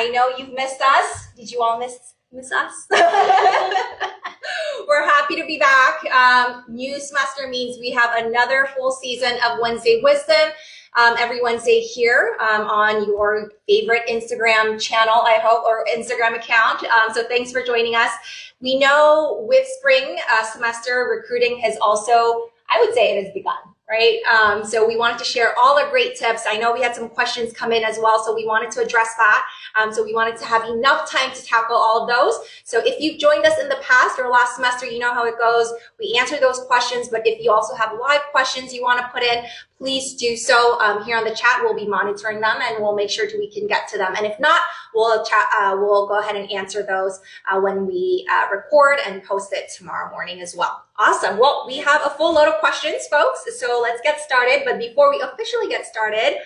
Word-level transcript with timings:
I 0.00 0.08
know 0.08 0.30
you've 0.38 0.54
missed 0.54 0.80
us. 0.80 1.28
Did 1.36 1.50
you 1.52 1.60
all 1.62 1.78
miss 1.78 2.14
miss 2.32 2.50
us? 2.52 2.86
We're 4.88 5.04
happy 5.04 5.36
to 5.36 5.44
be 5.46 5.58
back. 5.58 6.02
Um, 6.06 6.64
new 6.68 6.98
semester 6.98 7.48
means 7.48 7.78
we 7.78 7.90
have 7.90 8.24
another 8.24 8.66
full 8.74 8.92
season 8.92 9.32
of 9.46 9.58
Wednesday 9.60 10.00
Wisdom 10.02 10.52
um, 10.96 11.16
every 11.18 11.42
Wednesday 11.42 11.80
here 11.80 12.38
um, 12.40 12.62
on 12.62 13.04
your 13.04 13.50
favorite 13.68 14.04
Instagram 14.08 14.80
channel, 14.80 15.16
I 15.16 15.38
hope, 15.42 15.64
or 15.64 15.84
Instagram 15.94 16.34
account. 16.34 16.82
Um, 16.84 17.12
so 17.12 17.24
thanks 17.24 17.52
for 17.52 17.62
joining 17.62 17.94
us. 17.94 18.10
We 18.62 18.78
know 18.78 19.44
with 19.46 19.66
spring 19.78 20.16
uh, 20.32 20.44
semester, 20.44 21.08
recruiting 21.10 21.58
has 21.58 21.76
also, 21.78 22.48
I 22.70 22.80
would 22.82 22.94
say 22.94 23.18
it 23.18 23.24
has 23.24 23.34
begun 23.34 23.58
right? 23.90 24.20
Um, 24.22 24.64
so 24.64 24.86
we 24.86 24.96
wanted 24.96 25.18
to 25.18 25.24
share 25.24 25.52
all 25.58 25.74
the 25.74 25.90
great 25.90 26.14
tips. 26.14 26.44
I 26.46 26.56
know 26.56 26.72
we 26.72 26.80
had 26.80 26.94
some 26.94 27.08
questions 27.08 27.52
come 27.52 27.72
in 27.72 27.82
as 27.82 27.98
well, 27.98 28.22
so 28.24 28.32
we 28.32 28.46
wanted 28.46 28.70
to 28.72 28.80
address 28.82 29.16
that. 29.16 29.44
Um, 29.78 29.92
so 29.92 30.04
we 30.04 30.14
wanted 30.14 30.36
to 30.38 30.44
have 30.44 30.64
enough 30.64 31.10
time 31.10 31.32
to 31.32 31.44
tackle 31.44 31.76
all 31.76 32.02
of 32.02 32.08
those. 32.08 32.38
So 32.62 32.80
if 32.84 33.00
you've 33.00 33.18
joined 33.18 33.44
us 33.44 33.58
in 33.60 33.68
the 33.68 33.78
past 33.82 34.20
or 34.20 34.30
last 34.30 34.54
semester, 34.54 34.86
you 34.86 35.00
know 35.00 35.12
how 35.12 35.26
it 35.26 35.34
goes. 35.40 35.72
We 35.98 36.16
answer 36.18 36.38
those 36.38 36.60
questions, 36.60 37.08
but 37.08 37.26
if 37.26 37.42
you 37.42 37.50
also 37.50 37.74
have 37.74 37.98
live 38.00 38.22
questions 38.30 38.72
you 38.72 38.82
want 38.82 39.00
to 39.00 39.08
put 39.08 39.24
in, 39.24 39.44
please 39.80 40.14
do 40.14 40.36
so 40.36 40.78
um, 40.80 41.02
here 41.04 41.16
on 41.16 41.24
the 41.24 41.34
chat. 41.34 41.60
We'll 41.62 41.74
be 41.74 41.86
monitoring 41.86 42.38
them 42.38 42.56
and 42.60 42.82
we'll 42.82 42.94
make 42.94 43.08
sure 43.08 43.26
we 43.38 43.50
can 43.50 43.66
get 43.66 43.88
to 43.88 43.96
them. 43.98 44.12
And 44.14 44.26
if 44.26 44.38
not, 44.38 44.60
we'll 44.94 45.24
chat, 45.24 45.46
uh, 45.58 45.74
we'll 45.80 46.06
go 46.06 46.20
ahead 46.20 46.36
and 46.36 46.50
answer 46.52 46.82
those 46.82 47.18
uh, 47.50 47.58
when 47.58 47.86
we 47.86 48.26
uh, 48.30 48.54
record 48.54 48.98
and 49.06 49.24
post 49.24 49.54
it 49.54 49.70
tomorrow 49.74 50.10
morning 50.10 50.42
as 50.42 50.54
well. 50.54 50.84
Awesome. 50.98 51.38
Well, 51.38 51.64
we 51.66 51.78
have 51.78 52.02
a 52.04 52.10
full 52.10 52.34
load 52.34 52.48
of 52.48 52.60
questions, 52.60 53.06
folks. 53.10 53.46
So 53.58 53.80
let's 53.82 54.02
get 54.02 54.20
started. 54.20 54.64
But 54.66 54.78
before 54.78 55.10
we 55.10 55.22
officially 55.22 55.68
get 55.68 55.86
started, 55.86 56.36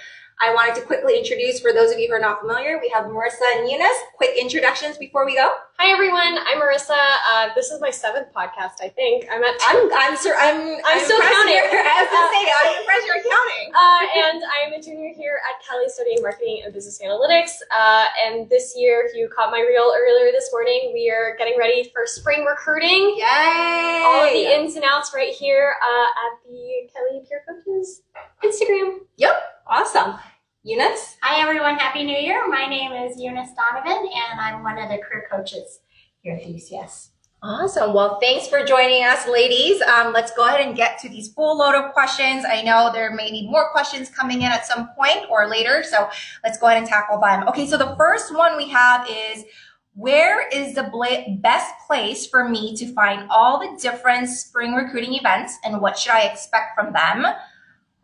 I 0.42 0.52
wanted 0.52 0.74
to 0.76 0.82
quickly 0.82 1.16
introduce, 1.16 1.60
for 1.60 1.72
those 1.72 1.92
of 1.92 1.98
you 1.98 2.08
who 2.08 2.14
are 2.14 2.20
not 2.20 2.40
familiar, 2.40 2.78
we 2.80 2.88
have 2.90 3.06
Marissa 3.06 3.46
and 3.56 3.70
Eunice. 3.70 3.96
Quick 4.16 4.36
introductions 4.36 4.98
before 4.98 5.24
we 5.24 5.36
go. 5.36 5.48
Hi 5.78 5.90
everyone, 5.90 6.38
I'm 6.38 6.60
Marissa. 6.60 6.98
Uh, 7.28 7.48
this 7.54 7.70
is 7.70 7.80
my 7.80 7.90
seventh 7.90 8.28
podcast, 8.34 8.82
I 8.82 8.88
think. 8.88 9.26
I'm 9.30 9.42
at. 9.42 9.54
I'm 9.62 9.90
I'm 9.92 10.16
sir, 10.16 10.34
I'm 10.38 10.78
I'm, 10.84 11.04
still 11.04 11.20
counting. 11.20 11.58
I 11.58 12.02
was 12.02 12.10
gonna 12.10 12.30
say 12.34 12.42
I'm 12.50 12.80
impressed 12.80 13.06
you're 13.06 13.22
counting. 13.22 13.72
Uh, 13.84 14.06
and 14.16 14.42
I'm 14.44 14.72
a 14.72 14.80
junior 14.80 15.12
here 15.16 15.40
at 15.50 15.64
Kelley 15.66 15.88
studying 15.88 16.22
marketing 16.22 16.62
and 16.64 16.72
business 16.72 17.00
analytics. 17.04 17.58
Uh, 17.76 18.06
and 18.24 18.48
this 18.48 18.74
year, 18.76 19.04
if 19.04 19.16
you 19.16 19.28
caught 19.34 19.50
my 19.50 19.58
reel 19.58 19.92
earlier 19.96 20.30
this 20.30 20.48
morning, 20.52 20.92
we 20.94 21.10
are 21.10 21.34
getting 21.36 21.58
ready 21.58 21.90
for 21.92 22.06
spring 22.06 22.44
recruiting. 22.44 23.16
Yay! 23.18 24.02
All 24.04 24.24
of 24.26 24.32
the 24.32 24.54
ins 24.54 24.76
and 24.76 24.84
outs 24.84 25.12
right 25.12 25.34
here 25.34 25.74
uh, 25.82 26.04
at 26.04 26.38
the 26.46 26.88
Kelley 26.94 27.26
Peer 27.28 27.42
Coaches 27.48 28.02
Instagram. 28.44 28.98
Yep. 29.16 29.53
Awesome. 29.66 30.16
Eunice? 30.62 31.16
Hi, 31.22 31.40
everyone. 31.40 31.76
Happy 31.78 32.04
New 32.04 32.18
Year. 32.18 32.46
My 32.48 32.66
name 32.66 32.92
is 32.92 33.18
Eunice 33.18 33.48
Donovan, 33.56 34.10
and 34.12 34.38
I'm 34.38 34.62
one 34.62 34.76
of 34.76 34.90
the 34.90 34.98
career 34.98 35.26
coaches 35.30 35.80
here 36.20 36.36
at 36.36 36.44
the 36.44 36.50
UCS. 36.50 37.08
Awesome. 37.42 37.94
Well, 37.94 38.18
thanks 38.20 38.46
for 38.46 38.62
joining 38.62 39.04
us, 39.04 39.26
ladies. 39.26 39.80
Um, 39.80 40.12
let's 40.12 40.32
go 40.32 40.46
ahead 40.46 40.60
and 40.60 40.76
get 40.76 40.98
to 40.98 41.08
these 41.08 41.32
full 41.32 41.56
load 41.56 41.74
of 41.74 41.94
questions. 41.94 42.44
I 42.46 42.60
know 42.60 42.90
there 42.92 43.14
may 43.14 43.30
be 43.30 43.48
more 43.48 43.70
questions 43.72 44.10
coming 44.10 44.42
in 44.42 44.52
at 44.52 44.66
some 44.66 44.90
point 44.98 45.30
or 45.30 45.48
later, 45.48 45.82
so 45.82 46.10
let's 46.44 46.58
go 46.58 46.66
ahead 46.66 46.78
and 46.78 46.86
tackle 46.86 47.18
them. 47.18 47.48
Okay, 47.48 47.66
so 47.66 47.78
the 47.78 47.96
first 47.96 48.34
one 48.34 48.58
we 48.58 48.68
have 48.68 49.08
is, 49.08 49.44
where 49.94 50.46
is 50.48 50.74
the 50.74 51.38
best 51.40 51.72
place 51.86 52.26
for 52.26 52.46
me 52.46 52.76
to 52.76 52.92
find 52.92 53.26
all 53.30 53.60
the 53.60 53.78
different 53.80 54.28
spring 54.28 54.74
recruiting 54.74 55.14
events 55.14 55.56
and 55.64 55.80
what 55.80 55.98
should 55.98 56.12
I 56.12 56.24
expect 56.24 56.74
from 56.74 56.92
them? 56.92 57.24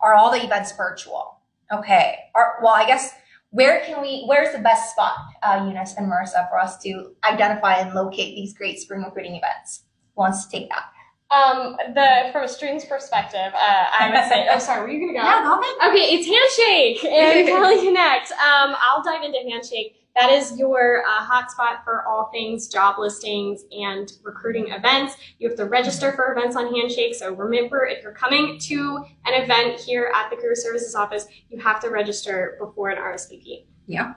Are 0.00 0.14
all 0.14 0.30
the 0.30 0.42
events 0.42 0.72
virtual? 0.74 1.39
Okay. 1.72 2.18
Or, 2.34 2.54
well, 2.62 2.74
I 2.74 2.86
guess 2.86 3.14
where 3.50 3.80
can 3.84 4.00
we, 4.00 4.24
where's 4.26 4.52
the 4.52 4.60
best 4.60 4.92
spot, 4.92 5.14
uh, 5.42 5.64
Eunice 5.66 5.94
and 5.96 6.10
Marissa, 6.10 6.48
for 6.48 6.58
us 6.58 6.78
to 6.82 7.14
identify 7.24 7.76
and 7.76 7.94
locate 7.94 8.34
these 8.34 8.54
great 8.54 8.78
spring 8.78 9.02
recruiting 9.02 9.36
events? 9.36 9.84
Who 10.14 10.22
wants 10.22 10.46
to 10.46 10.50
take 10.50 10.68
that? 10.70 10.84
Um, 11.30 11.76
the 11.94 12.30
from 12.32 12.42
a 12.42 12.48
student's 12.48 12.84
perspective, 12.84 13.52
uh, 13.54 13.84
I 14.00 14.10
would 14.10 14.28
say. 14.28 14.48
oh, 14.52 14.58
sorry, 14.58 14.82
were 14.82 14.90
you 14.90 15.00
gonna 15.00 15.18
go? 15.18 15.24
Yeah, 15.24 15.42
go 15.44 15.60
ahead. 15.60 15.90
Okay, 15.90 16.14
it's 16.16 16.26
Handshake 16.26 17.04
and 17.04 17.46
Kelley 17.48 17.86
Connect. 17.86 18.32
Um, 18.32 18.74
I'll 18.80 19.02
dive 19.02 19.22
into 19.22 19.38
Handshake. 19.48 19.99
That 20.16 20.32
is 20.32 20.58
your 20.58 21.04
uh, 21.06 21.26
hotspot 21.26 21.84
for 21.84 22.06
all 22.06 22.30
things 22.32 22.68
job 22.68 22.98
listings 22.98 23.64
and 23.70 24.10
recruiting 24.22 24.70
events. 24.70 25.16
You 25.38 25.48
have 25.48 25.56
to 25.58 25.66
register 25.66 26.12
for 26.12 26.32
events 26.32 26.56
on 26.56 26.74
Handshake. 26.74 27.14
So 27.14 27.32
remember, 27.32 27.86
if 27.86 28.02
you're 28.02 28.12
coming 28.12 28.58
to 28.58 29.04
an 29.26 29.42
event 29.42 29.78
here 29.80 30.10
at 30.14 30.30
the 30.30 30.36
Career 30.36 30.56
Services 30.56 30.94
Office, 30.94 31.26
you 31.48 31.58
have 31.60 31.80
to 31.80 31.88
register 31.90 32.56
before 32.58 32.88
an 32.90 32.98
RSVP. 32.98 33.64
Yeah. 33.86 34.14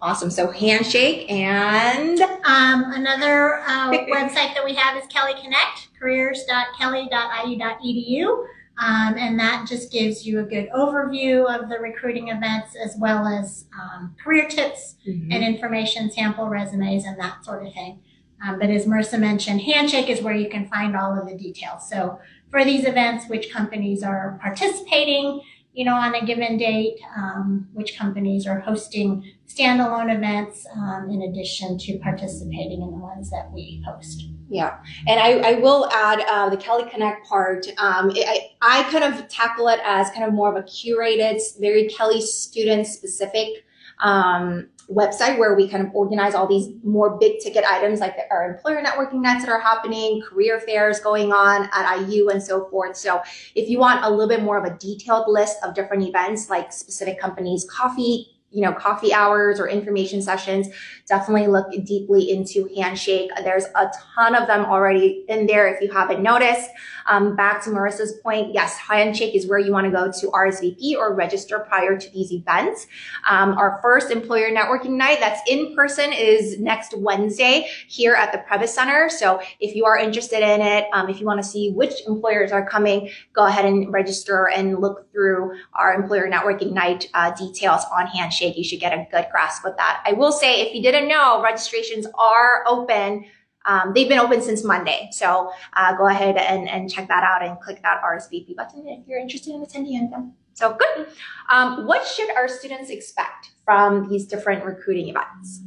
Awesome. 0.00 0.30
So 0.30 0.50
Handshake 0.50 1.30
and 1.30 2.20
um, 2.20 2.92
another 2.92 3.60
uh, 3.60 3.90
website 4.12 4.54
that 4.54 4.64
we 4.64 4.74
have 4.74 4.96
is 4.96 5.04
Kelley 5.08 5.34
Connect, 5.40 5.88
careers.kelley.iu.edu. 5.98 8.46
Um, 8.78 9.16
and 9.18 9.38
that 9.38 9.66
just 9.68 9.92
gives 9.92 10.26
you 10.26 10.40
a 10.40 10.44
good 10.44 10.68
overview 10.70 11.46
of 11.46 11.68
the 11.68 11.78
recruiting 11.78 12.28
events 12.28 12.74
as 12.74 12.96
well 12.98 13.26
as 13.26 13.66
um, 13.78 14.16
career 14.22 14.48
tips 14.48 14.96
mm-hmm. 15.06 15.30
and 15.30 15.44
information, 15.44 16.10
sample 16.10 16.48
resumes, 16.48 17.04
and 17.04 17.18
that 17.20 17.44
sort 17.44 17.66
of 17.66 17.72
thing. 17.72 18.00
Um, 18.44 18.58
but 18.58 18.70
as 18.70 18.86
Marissa 18.86 19.20
mentioned, 19.20 19.60
Handshake 19.62 20.08
is 20.08 20.20
where 20.20 20.34
you 20.34 20.48
can 20.48 20.68
find 20.68 20.96
all 20.96 21.16
of 21.16 21.28
the 21.28 21.36
details. 21.36 21.88
So 21.88 22.18
for 22.50 22.64
these 22.64 22.84
events, 22.84 23.28
which 23.28 23.52
companies 23.52 24.02
are 24.02 24.38
participating, 24.42 25.42
you 25.74 25.84
know, 25.84 25.94
on 25.94 26.14
a 26.14 26.24
given 26.24 26.56
date, 26.56 26.98
um, 27.16 27.68
which 27.72 27.96
companies 27.96 28.46
are 28.46 28.60
hosting 28.60 29.32
standalone 29.46 30.14
events 30.14 30.66
um, 30.74 31.08
in 31.10 31.22
addition 31.22 31.78
to 31.78 31.98
participating 31.98 32.82
in 32.82 32.90
the 32.90 32.98
ones 32.98 33.30
that 33.30 33.52
we 33.52 33.82
host. 33.86 34.24
Yeah, 34.52 34.80
and 35.08 35.18
I, 35.18 35.52
I 35.52 35.54
will 35.54 35.88
add 35.90 36.20
uh, 36.28 36.50
the 36.50 36.58
Kelley 36.58 36.84
Connect 36.90 37.26
part. 37.26 37.66
Um, 37.78 38.10
it, 38.10 38.26
I, 38.28 38.80
I 38.80 38.82
kind 38.90 39.02
of 39.02 39.26
tackle 39.28 39.68
it 39.68 39.80
as 39.82 40.10
kind 40.10 40.24
of 40.24 40.34
more 40.34 40.54
of 40.54 40.62
a 40.62 40.66
curated, 40.68 41.40
very 41.58 41.88
Kelley 41.88 42.20
student 42.20 42.86
specific 42.86 43.64
um, 44.00 44.68
website 44.90 45.38
where 45.38 45.54
we 45.54 45.70
kind 45.70 45.86
of 45.86 45.94
organize 45.94 46.34
all 46.34 46.46
these 46.46 46.68
more 46.84 47.16
big 47.18 47.38
ticket 47.40 47.64
items 47.64 48.00
like 48.00 48.14
our 48.30 48.52
employer 48.52 48.82
networking 48.82 49.22
nights 49.22 49.42
that 49.46 49.50
are 49.50 49.60
happening, 49.60 50.20
career 50.20 50.60
fairs 50.60 51.00
going 51.00 51.32
on 51.32 51.70
at 51.72 52.00
IU 52.00 52.28
and 52.28 52.42
so 52.42 52.68
forth. 52.68 52.94
So 52.94 53.22
if 53.54 53.70
you 53.70 53.78
want 53.78 54.04
a 54.04 54.10
little 54.10 54.28
bit 54.28 54.42
more 54.42 54.58
of 54.58 54.70
a 54.70 54.76
detailed 54.76 55.28
list 55.28 55.56
of 55.64 55.74
different 55.74 56.06
events 56.06 56.50
like 56.50 56.74
specific 56.74 57.18
companies, 57.18 57.66
coffee, 57.70 58.26
you 58.52 58.62
know, 58.62 58.72
coffee 58.72 59.12
hours 59.12 59.58
or 59.58 59.68
information 59.68 60.22
sessions, 60.22 60.68
definitely 61.08 61.46
look 61.46 61.70
deeply 61.84 62.30
into 62.30 62.68
Handshake. 62.76 63.30
There's 63.42 63.64
a 63.74 63.90
ton 64.14 64.34
of 64.34 64.46
them 64.46 64.64
already 64.64 65.24
in 65.28 65.46
there 65.46 65.66
if 65.66 65.80
you 65.80 65.90
haven't 65.90 66.22
noticed. 66.22 66.70
Um, 67.06 67.34
back 67.34 67.64
to 67.64 67.70
Marissa's 67.70 68.12
point, 68.22 68.54
yes, 68.54 68.76
Handshake 68.76 69.34
is 69.34 69.48
where 69.48 69.58
you 69.58 69.72
want 69.72 69.86
to 69.86 69.90
go 69.90 70.10
to 70.20 70.26
RSVP 70.28 70.96
or 70.96 71.14
register 71.14 71.58
prior 71.58 71.98
to 71.98 72.10
these 72.10 72.32
events. 72.32 72.86
Um, 73.28 73.52
our 73.58 73.80
first 73.82 74.10
employer 74.10 74.50
networking 74.50 74.90
night 74.90 75.18
that's 75.20 75.40
in 75.48 75.74
person 75.74 76.12
is 76.12 76.60
next 76.60 76.96
Wednesday 76.96 77.68
here 77.88 78.14
at 78.14 78.32
the 78.32 78.38
Prebys 78.38 78.68
Center. 78.68 79.08
So 79.08 79.40
if 79.60 79.74
you 79.74 79.84
are 79.84 79.98
interested 79.98 80.42
in 80.42 80.60
it, 80.60 80.86
um, 80.92 81.08
if 81.08 81.20
you 81.20 81.26
want 81.26 81.42
to 81.42 81.48
see 81.48 81.72
which 81.72 82.06
employers 82.06 82.52
are 82.52 82.66
coming, 82.66 83.10
go 83.32 83.46
ahead 83.46 83.64
and 83.64 83.92
register 83.92 84.48
and 84.48 84.80
look 84.80 85.10
through 85.12 85.56
our 85.74 85.94
employer 85.94 86.30
networking 86.30 86.72
night 86.72 87.08
uh, 87.14 87.32
details 87.32 87.82
on 87.92 88.06
Handshake. 88.06 88.41
You 88.48 88.64
should 88.64 88.80
get 88.80 88.92
a 88.92 89.06
good 89.10 89.26
grasp 89.30 89.64
of 89.64 89.76
that. 89.76 90.02
I 90.06 90.12
will 90.12 90.32
say, 90.32 90.62
if 90.62 90.74
you 90.74 90.82
didn't 90.82 91.08
know, 91.08 91.42
registrations 91.42 92.06
are 92.18 92.64
open 92.66 93.24
um, 93.64 93.92
they've 93.94 94.08
been 94.08 94.18
open 94.18 94.42
since 94.42 94.64
Monday. 94.64 95.08
So 95.12 95.52
uh, 95.74 95.96
go 95.96 96.08
ahead 96.08 96.36
and, 96.36 96.68
and 96.68 96.90
check 96.90 97.08
that 97.08 97.22
out 97.22 97.46
and 97.46 97.60
click 97.60 97.80
that 97.82 98.02
RSVP 98.02 98.56
button 98.56 98.86
if 98.88 99.06
you're 99.06 99.20
interested 99.20 99.54
in 99.54 99.62
attending 99.62 100.10
them. 100.10 100.34
So 100.54 100.74
good. 100.74 101.08
Um, 101.50 101.86
what 101.86 102.06
should 102.06 102.30
our 102.30 102.48
students 102.48 102.90
expect 102.90 103.52
from 103.64 104.08
these 104.08 104.26
different 104.26 104.64
recruiting 104.64 105.08
events? 105.08 105.62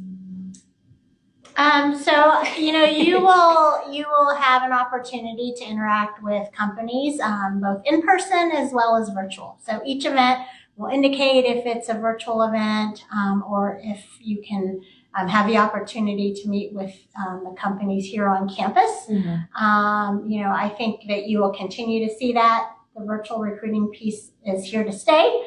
Um, 1.58 1.98
so 1.98 2.42
you 2.58 2.72
know 2.72 2.84
you 2.84 3.18
will 3.22 3.90
you 3.90 4.04
will 4.06 4.34
have 4.34 4.62
an 4.62 4.72
opportunity 4.72 5.54
to 5.56 5.64
interact 5.64 6.22
with 6.22 6.52
companies 6.52 7.18
um, 7.20 7.60
both 7.62 7.80
in 7.86 8.02
person 8.02 8.52
as 8.52 8.72
well 8.72 8.94
as 8.94 9.08
virtual. 9.08 9.58
So 9.64 9.80
each 9.84 10.04
event 10.04 10.46
will 10.76 10.90
indicate 10.90 11.44
if 11.44 11.64
it's 11.66 11.88
a 11.88 11.94
virtual 11.94 12.42
event 12.42 13.04
um, 13.12 13.44
or 13.48 13.80
if 13.82 14.04
you 14.20 14.42
can 14.46 14.80
um, 15.16 15.28
have 15.28 15.46
the 15.46 15.56
opportunity 15.56 16.34
to 16.34 16.48
meet 16.48 16.72
with 16.72 16.94
um, 17.18 17.44
the 17.44 17.56
companies 17.58 18.06
here 18.06 18.28
on 18.28 18.48
campus. 18.48 19.06
Mm-hmm. 19.08 19.64
Um, 19.64 20.28
you 20.28 20.42
know, 20.42 20.50
I 20.50 20.68
think 20.68 21.08
that 21.08 21.26
you 21.26 21.40
will 21.40 21.52
continue 21.52 22.06
to 22.06 22.14
see 22.14 22.32
that. 22.34 22.72
The 22.96 23.04
virtual 23.04 23.40
recruiting 23.40 23.88
piece 23.88 24.30
is 24.44 24.64
here 24.64 24.82
to 24.84 24.92
stay 24.92 25.42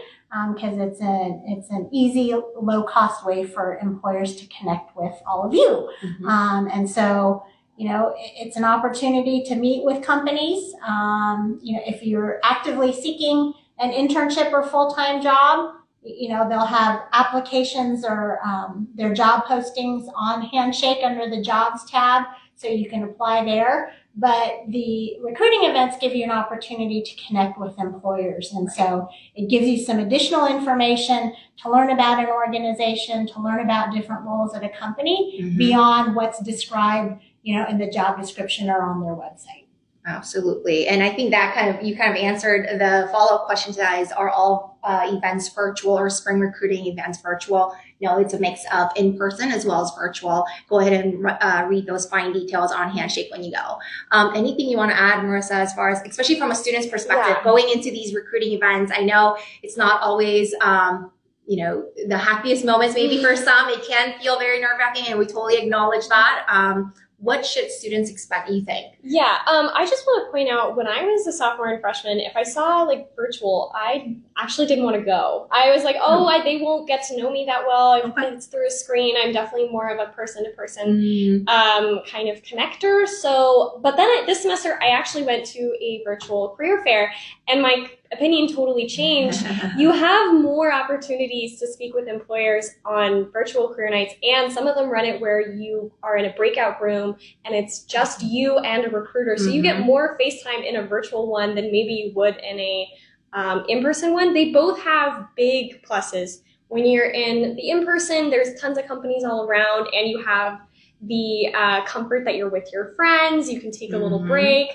because 0.53 0.73
um, 0.73 0.81
it's 0.81 1.01
a 1.01 1.41
it's 1.47 1.69
an 1.71 1.89
easy, 1.91 2.35
low 2.61 2.83
cost 2.83 3.25
way 3.25 3.43
for 3.43 3.79
employers 3.79 4.35
to 4.35 4.47
connect 4.47 4.95
with 4.95 5.15
all 5.25 5.43
of 5.43 5.53
you. 5.53 5.91
Mm-hmm. 6.03 6.27
Um, 6.27 6.69
and 6.71 6.87
so, 6.87 7.43
you 7.75 7.89
know, 7.89 8.13
it's 8.17 8.55
an 8.55 8.63
opportunity 8.63 9.43
to 9.45 9.55
meet 9.55 9.83
with 9.83 10.03
companies. 10.03 10.73
Um, 10.87 11.59
you 11.63 11.77
know, 11.77 11.83
if 11.87 12.03
you're 12.03 12.39
actively 12.43 12.93
seeking 12.93 13.53
an 13.79 13.91
internship 13.91 14.51
or 14.51 14.63
full 14.63 14.93
time 14.93 15.21
job, 15.21 15.75
you 16.03 16.29
know, 16.29 16.47
they'll 16.47 16.65
have 16.65 17.01
applications 17.13 18.05
or 18.05 18.39
um, 18.45 18.87
their 18.95 19.13
job 19.13 19.45
postings 19.45 20.07
on 20.15 20.41
Handshake 20.43 20.99
under 21.03 21.29
the 21.29 21.41
jobs 21.41 21.89
tab, 21.89 22.23
so 22.55 22.67
you 22.67 22.89
can 22.89 23.03
apply 23.03 23.43
there. 23.45 23.91
But 24.15 24.63
the 24.67 25.17
recruiting 25.21 25.63
events 25.63 25.97
give 26.01 26.13
you 26.13 26.25
an 26.25 26.31
opportunity 26.31 27.01
to 27.01 27.25
connect 27.25 27.57
with 27.59 27.79
employers. 27.79 28.51
And 28.53 28.69
so 28.69 29.07
it 29.35 29.49
gives 29.49 29.65
you 29.67 29.77
some 29.77 29.99
additional 29.99 30.45
information 30.47 31.33
to 31.63 31.71
learn 31.71 31.89
about 31.91 32.19
an 32.19 32.27
organization, 32.27 33.27
to 33.27 33.41
learn 33.41 33.61
about 33.61 33.93
different 33.93 34.23
roles 34.25 34.53
at 34.55 34.63
a 34.63 34.69
company 34.69 35.39
Mhm. 35.41 35.57
beyond 35.57 36.15
what's 36.15 36.39
described, 36.41 37.21
you 37.43 37.55
know, 37.55 37.65
in 37.67 37.77
the 37.77 37.89
job 37.89 38.19
description 38.19 38.69
or 38.69 38.81
on 38.81 39.01
their 39.01 39.13
website. 39.15 39.67
Absolutely. 40.09 40.87
And 40.87 41.03
I 41.03 41.13
think 41.13 41.29
that 41.31 41.53
kind 41.53 41.69
of, 41.69 41.83
you 41.83 41.95
kind 41.95 42.09
of 42.09 42.17
answered 42.17 42.65
the 42.79 43.07
follow 43.11 43.35
up 43.35 43.45
question 43.45 43.71
to 43.73 43.79
that 43.79 43.99
is 43.99 44.11
are 44.11 44.29
all 44.29 44.79
uh, 44.83 45.01
events 45.05 45.49
virtual 45.53 45.93
or 45.97 46.09
spring 46.09 46.39
recruiting 46.39 46.87
events 46.87 47.21
virtual? 47.21 47.75
No, 48.01 48.17
it's 48.17 48.33
a 48.33 48.39
mix 48.39 48.61
of 48.73 48.89
in 48.95 49.17
person 49.17 49.51
as 49.51 49.65
well 49.65 49.83
as 49.83 49.91
virtual. 49.95 50.45
Go 50.67 50.79
ahead 50.79 50.93
and 51.05 51.27
uh, 51.27 51.65
read 51.69 51.85
those 51.85 52.07
fine 52.07 52.33
details 52.33 52.71
on 52.71 52.89
Handshake 52.89 53.29
when 53.31 53.43
you 53.43 53.51
go. 53.51 53.77
Um, 54.11 54.31
anything 54.35 54.67
you 54.67 54.77
want 54.77 54.89
to 54.91 54.99
add, 54.99 55.23
Marissa, 55.23 55.51
as 55.51 55.73
far 55.75 55.91
as, 55.91 56.01
especially 56.01 56.39
from 56.39 56.49
a 56.49 56.55
student's 56.55 56.87
perspective, 56.87 57.35
Yeah. 57.37 57.43
going 57.43 57.69
into 57.69 57.91
these 57.91 58.15
recruiting 58.15 58.53
events? 58.53 58.91
I 58.95 59.01
know 59.03 59.37
it's 59.61 59.77
not 59.77 60.01
always, 60.01 60.55
um, 60.61 61.11
you 61.45 61.63
know, 61.63 61.85
the 62.07 62.17
happiest 62.17 62.65
moments 62.65 62.95
maybe 62.95 63.21
for 63.21 63.35
some. 63.35 63.69
It 63.69 63.83
can 63.87 64.19
feel 64.19 64.39
very 64.39 64.59
nerve 64.59 64.79
wracking, 64.79 65.05
and 65.07 65.19
we 65.19 65.25
totally 65.25 65.57
acknowledge 65.57 66.07
that. 66.07 66.45
Um, 66.49 66.93
what 67.19 67.45
should 67.45 67.69
students 67.69 68.09
expect, 68.09 68.49
you 68.49 68.63
think? 68.63 68.95
Yeah, 69.03 69.39
um, 69.45 69.69
I 69.73 69.85
just 69.85 70.05
want 70.05 70.27
to 70.27 70.31
point 70.31 70.49
out 70.49 70.77
when 70.77 70.87
I 70.87 71.03
was 71.03 71.27
a 71.27 71.33
sophomore 71.33 71.67
and 71.67 71.81
freshman, 71.81 72.19
if 72.19 72.35
I 72.35 72.43
saw 72.43 72.83
like 72.83 73.13
virtual, 73.15 73.71
I 73.75 74.15
actually 74.41 74.67
didn't 74.67 74.83
want 74.85 74.95
to 74.95 75.03
go. 75.03 75.47
I 75.51 75.71
was 75.71 75.83
like, 75.83 75.97
oh, 75.99 76.25
I, 76.25 76.41
they 76.43 76.57
won't 76.57 76.87
get 76.87 77.03
to 77.07 77.17
know 77.17 77.29
me 77.29 77.45
that 77.45 77.63
well. 77.67 77.93
If 77.95 78.05
Okay. 78.05 78.27
It's 78.27 78.45
through 78.47 78.67
a 78.67 78.71
screen. 78.71 79.15
I'm 79.21 79.31
definitely 79.33 79.69
more 79.69 79.89
of 79.89 79.99
a 79.99 80.11
person 80.13 80.43
to 80.45 80.49
person 80.51 81.45
um, 81.47 81.99
kind 82.09 82.29
of 82.29 82.41
connector. 82.43 83.07
So, 83.07 83.79
but 83.83 83.97
then 83.97 84.07
I, 84.07 84.23
this 84.25 84.41
semester, 84.41 84.79
I 84.81 84.89
actually 84.89 85.23
went 85.23 85.45
to 85.47 85.59
a 85.81 86.01
virtual 86.05 86.49
career 86.55 86.81
fair, 86.83 87.11
and 87.47 87.61
my 87.61 87.89
opinion 88.11 88.47
totally 88.53 88.87
changed. 88.87 89.45
You 89.77 89.91
have 89.91 90.33
more 90.33 90.71
opportunities 90.73 91.59
to 91.59 91.67
speak 91.67 91.93
with 91.93 92.07
employers 92.07 92.69
on 92.85 93.31
virtual 93.31 93.73
career 93.73 93.89
nights, 93.91 94.13
and 94.23 94.51
some 94.51 94.67
of 94.67 94.75
them 94.75 94.89
run 94.89 95.05
it 95.05 95.21
where 95.21 95.51
you 95.51 95.91
are 96.03 96.17
in 96.17 96.25
a 96.25 96.33
breakout 96.33 96.81
room 96.81 97.15
and 97.45 97.53
it's 97.55 97.83
just 97.83 98.23
you 98.23 98.57
and 98.59 98.85
a 98.85 98.89
recruiter. 98.89 99.37
So 99.37 99.49
you 99.49 99.61
get 99.61 99.77
Mhm. 99.77 99.85
more 99.85 100.17
FaceTime 100.19 100.65
in 100.67 100.75
a 100.77 100.83
virtual 100.83 101.27
one 101.29 101.55
than 101.55 101.65
maybe 101.65 101.93
you 101.93 102.11
would 102.15 102.35
in 102.37 102.59
a 102.59 102.87
um, 103.33 103.65
in-person 103.67 104.13
one. 104.13 104.33
They 104.33 104.51
both 104.51 104.79
have 104.81 105.27
big 105.35 105.83
pluses. 105.83 106.41
When 106.67 106.85
you're 106.85 107.09
in 107.09 107.55
the 107.55 107.69
in-person, 107.69 108.29
there's 108.29 108.59
tons 108.59 108.77
of 108.77 108.85
companies 108.85 109.23
all 109.23 109.45
around, 109.45 109.87
and 109.93 110.07
you 110.09 110.23
have 110.23 110.61
the 111.01 111.53
uh, 111.55 111.85
comfort 111.85 112.25
that 112.25 112.35
you're 112.35 112.49
with 112.49 112.69
your 112.73 112.93
friends. 112.95 113.49
You 113.49 113.59
can 113.59 113.71
take 113.71 113.93
a 113.93 113.97
little 113.97 114.19
Mhm. 114.19 114.27
break. 114.27 114.69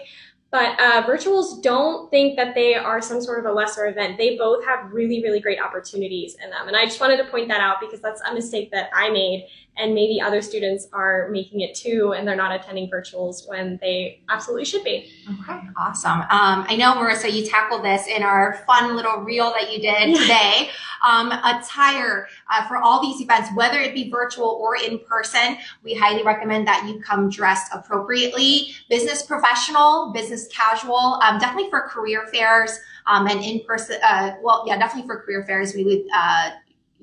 But 0.51 0.79
uh, 0.81 1.03
virtuals 1.03 1.61
don't 1.65 2.09
think 2.13 2.37
that 2.37 2.55
they 2.55 2.77
are 2.77 3.01
some 3.03 3.21
sort 3.21 3.41
of 3.41 3.47
a 3.47 3.53
lesser 3.53 3.89
event. 3.89 4.19
They 4.19 4.37
both 4.37 4.65
have 4.65 4.93
really, 4.93 5.21
really 5.21 5.41
great 5.41 5.61
opportunities 5.61 6.37
in 6.43 6.49
them. 6.51 6.69
And 6.69 6.77
I 6.77 6.85
just 6.85 7.01
wanted 7.01 7.17
to 7.17 7.25
point 7.25 7.49
that 7.49 7.61
out 7.61 7.81
because 7.81 8.01
that's 8.01 8.21
a 8.21 8.33
mistake 8.33 8.71
that 8.71 8.89
I 8.95 9.11
made. 9.11 9.49
And 9.77 9.93
maybe 9.93 10.21
other 10.21 10.41
students 10.41 10.87
are 10.93 11.29
making 11.31 11.63
it 11.63 11.75
too, 11.75 12.15
and 12.17 12.27
they're 12.27 12.37
not 12.37 12.55
attending 12.55 12.89
virtuals 12.89 13.49
when 13.49 13.77
they 13.83 14.21
absolutely 14.29 14.65
should 14.65 14.85
be. 14.85 15.11
Okay, 15.41 15.59
awesome. 15.77 16.21
Um, 16.21 16.65
I 16.69 16.77
know, 16.77 16.93
Marissa, 16.93 17.33
you 17.33 17.45
tackled 17.45 17.85
this 17.85 18.07
in 18.07 18.23
our 18.23 18.63
fun 18.69 18.95
little 18.95 19.17
reel 19.23 19.51
that 19.51 19.73
you 19.73 19.81
did 19.81 20.11
Yeah. 20.11 20.21
today. 20.21 20.71
Um, 21.05 21.33
attire 21.33 22.29
uh, 22.51 22.67
for 22.69 22.77
all 22.77 23.03
these 23.03 23.21
events, 23.21 23.51
whether 23.57 23.79
it 23.81 23.95
be 23.95 24.09
virtual 24.11 24.47
or 24.63 24.77
in 24.77 25.01
person, 25.01 25.59
we 25.83 25.93
highly 25.93 26.23
recommend 26.23 26.67
that 26.69 26.87
you 26.89 27.01
come 27.01 27.29
dressed 27.29 27.73
appropriately. 27.75 28.75
Business 28.89 29.23
professional, 29.23 30.13
business 30.15 30.47
casual, 30.49 31.21
um, 31.23 31.39
definitely 31.39 31.69
for 31.69 31.83
career 31.89 32.27
fairs 32.33 32.79
um, 33.07 33.27
and 33.27 33.41
in 33.45 33.61
person. 33.67 33.97
Uh, 34.03 34.37
well, 34.43 34.65
yeah, 34.67 34.79
definitely 34.79 35.07
for 35.09 35.21
career 35.21 35.45
fairs, 35.45 35.75
we 35.75 35.85
would. 35.85 36.05
Uh, 36.15 36.51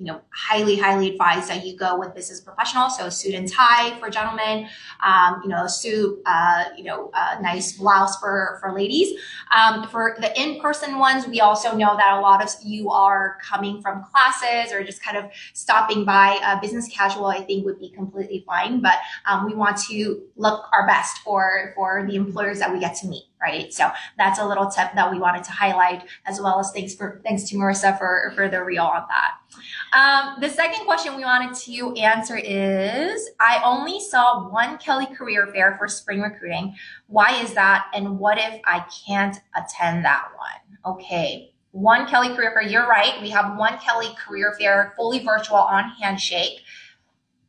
you 0.02 0.08
know, 0.08 0.20
highly, 0.34 0.76
highly 0.78 1.12
advise 1.12 1.48
that 1.48 1.64
you 1.64 1.78
go 1.78 2.00
with 2.00 2.16
business 2.16 2.42
professional. 2.42 2.90
So 2.90 3.06
a 3.06 3.12
suit 3.12 3.36
and 3.36 3.48
tie 3.48 4.00
for 4.00 4.10
gentlemen, 4.10 4.68
um, 5.06 5.42
you 5.44 5.50
know, 5.50 5.66
a 5.66 5.70
suit, 5.70 6.20
uh, 6.26 6.64
you 6.76 6.84
know, 6.84 7.12
a 7.14 7.40
nice 7.40 7.74
blouse 7.74 8.18
for, 8.18 8.58
for 8.60 8.74
ladies. 8.74 9.10
Um, 9.56 9.88
for 9.90 10.18
the 10.20 10.42
in-person 10.42 10.98
ones, 10.98 11.28
we 11.28 11.40
also 11.40 11.78
know 11.78 11.96
that 11.96 12.18
a 12.18 12.20
lot 12.20 12.42
of 12.44 12.50
you 12.64 12.90
are 12.90 13.38
coming 13.48 13.80
from 13.80 14.04
classes 14.06 14.74
or 14.74 14.84
just 14.84 15.04
kind 15.04 15.18
of 15.18 15.26
stopping 15.54 16.04
by. 16.04 16.40
Uh, 16.44 16.60
business 16.60 16.88
casual, 16.88 17.28
I 17.28 17.42
think, 17.42 17.64
would 17.66 17.80
be 17.80 17.90
completely 17.90 18.44
fine. 18.48 18.82
But 18.82 18.98
um, 19.28 19.46
we 19.46 19.54
want 19.54 19.78
to 19.90 20.24
look 20.36 20.66
our 20.74 20.88
best 20.88 21.20
for 21.20 21.74
for 21.76 22.08
the 22.08 22.16
employers 22.16 22.58
that 22.60 22.74
we 22.74 22.80
get 22.80 22.96
to 23.02 23.08
meet, 23.08 23.26
right? 23.42 23.74
So 23.74 23.90
that's 24.18 24.40
a 24.40 24.46
little 24.46 24.68
tip 24.68 24.90
that 24.96 25.12
we 25.12 25.20
wanted 25.20 25.44
to 25.46 25.52
highlight, 25.52 26.04
as 26.26 26.40
well 26.40 26.60
as 26.60 26.72
thanks 26.72 26.96
for 26.96 27.22
thanks 27.24 27.44
to 27.50 27.56
Marissa 27.56 27.98
for 27.98 28.32
for 28.36 28.48
the 28.48 28.64
reel 28.64 28.84
on 28.84 29.04
that. 29.10 29.32
Um, 29.94 30.40
the 30.40 30.50
second 30.50 30.86
question 30.86 31.16
we 31.16 31.24
wanted 31.24 31.56
to 31.56 31.94
answer 31.96 32.38
is 32.38 33.30
I 33.40 33.62
only 33.64 34.00
saw 34.00 34.50
one 34.50 34.78
Kelley 34.78 35.08
career 35.08 35.48
fair 35.48 35.76
for 35.78 35.88
spring 35.88 36.22
recruiting. 36.22 36.76
Why 37.08 37.42
is 37.42 37.54
that? 37.54 37.88
And 37.94 38.18
what 38.20 38.38
if 38.38 38.62
I 38.66 38.86
can't 39.06 39.38
attend 39.56 40.06
that 40.06 40.28
one? 40.38 40.96
Okay. 40.96 41.54
One 41.72 42.06
Kelley 42.08 42.36
career 42.36 42.52
fair. 42.52 42.64
You're 42.64 42.88
right. 42.88 43.22
We 43.22 43.30
have 43.30 43.58
one 43.58 43.78
Kelley 43.80 44.16
career 44.26 44.56
fair 44.60 44.94
fully 44.96 45.24
virtual 45.24 45.58
on 45.58 45.90
Handshake. 46.02 46.62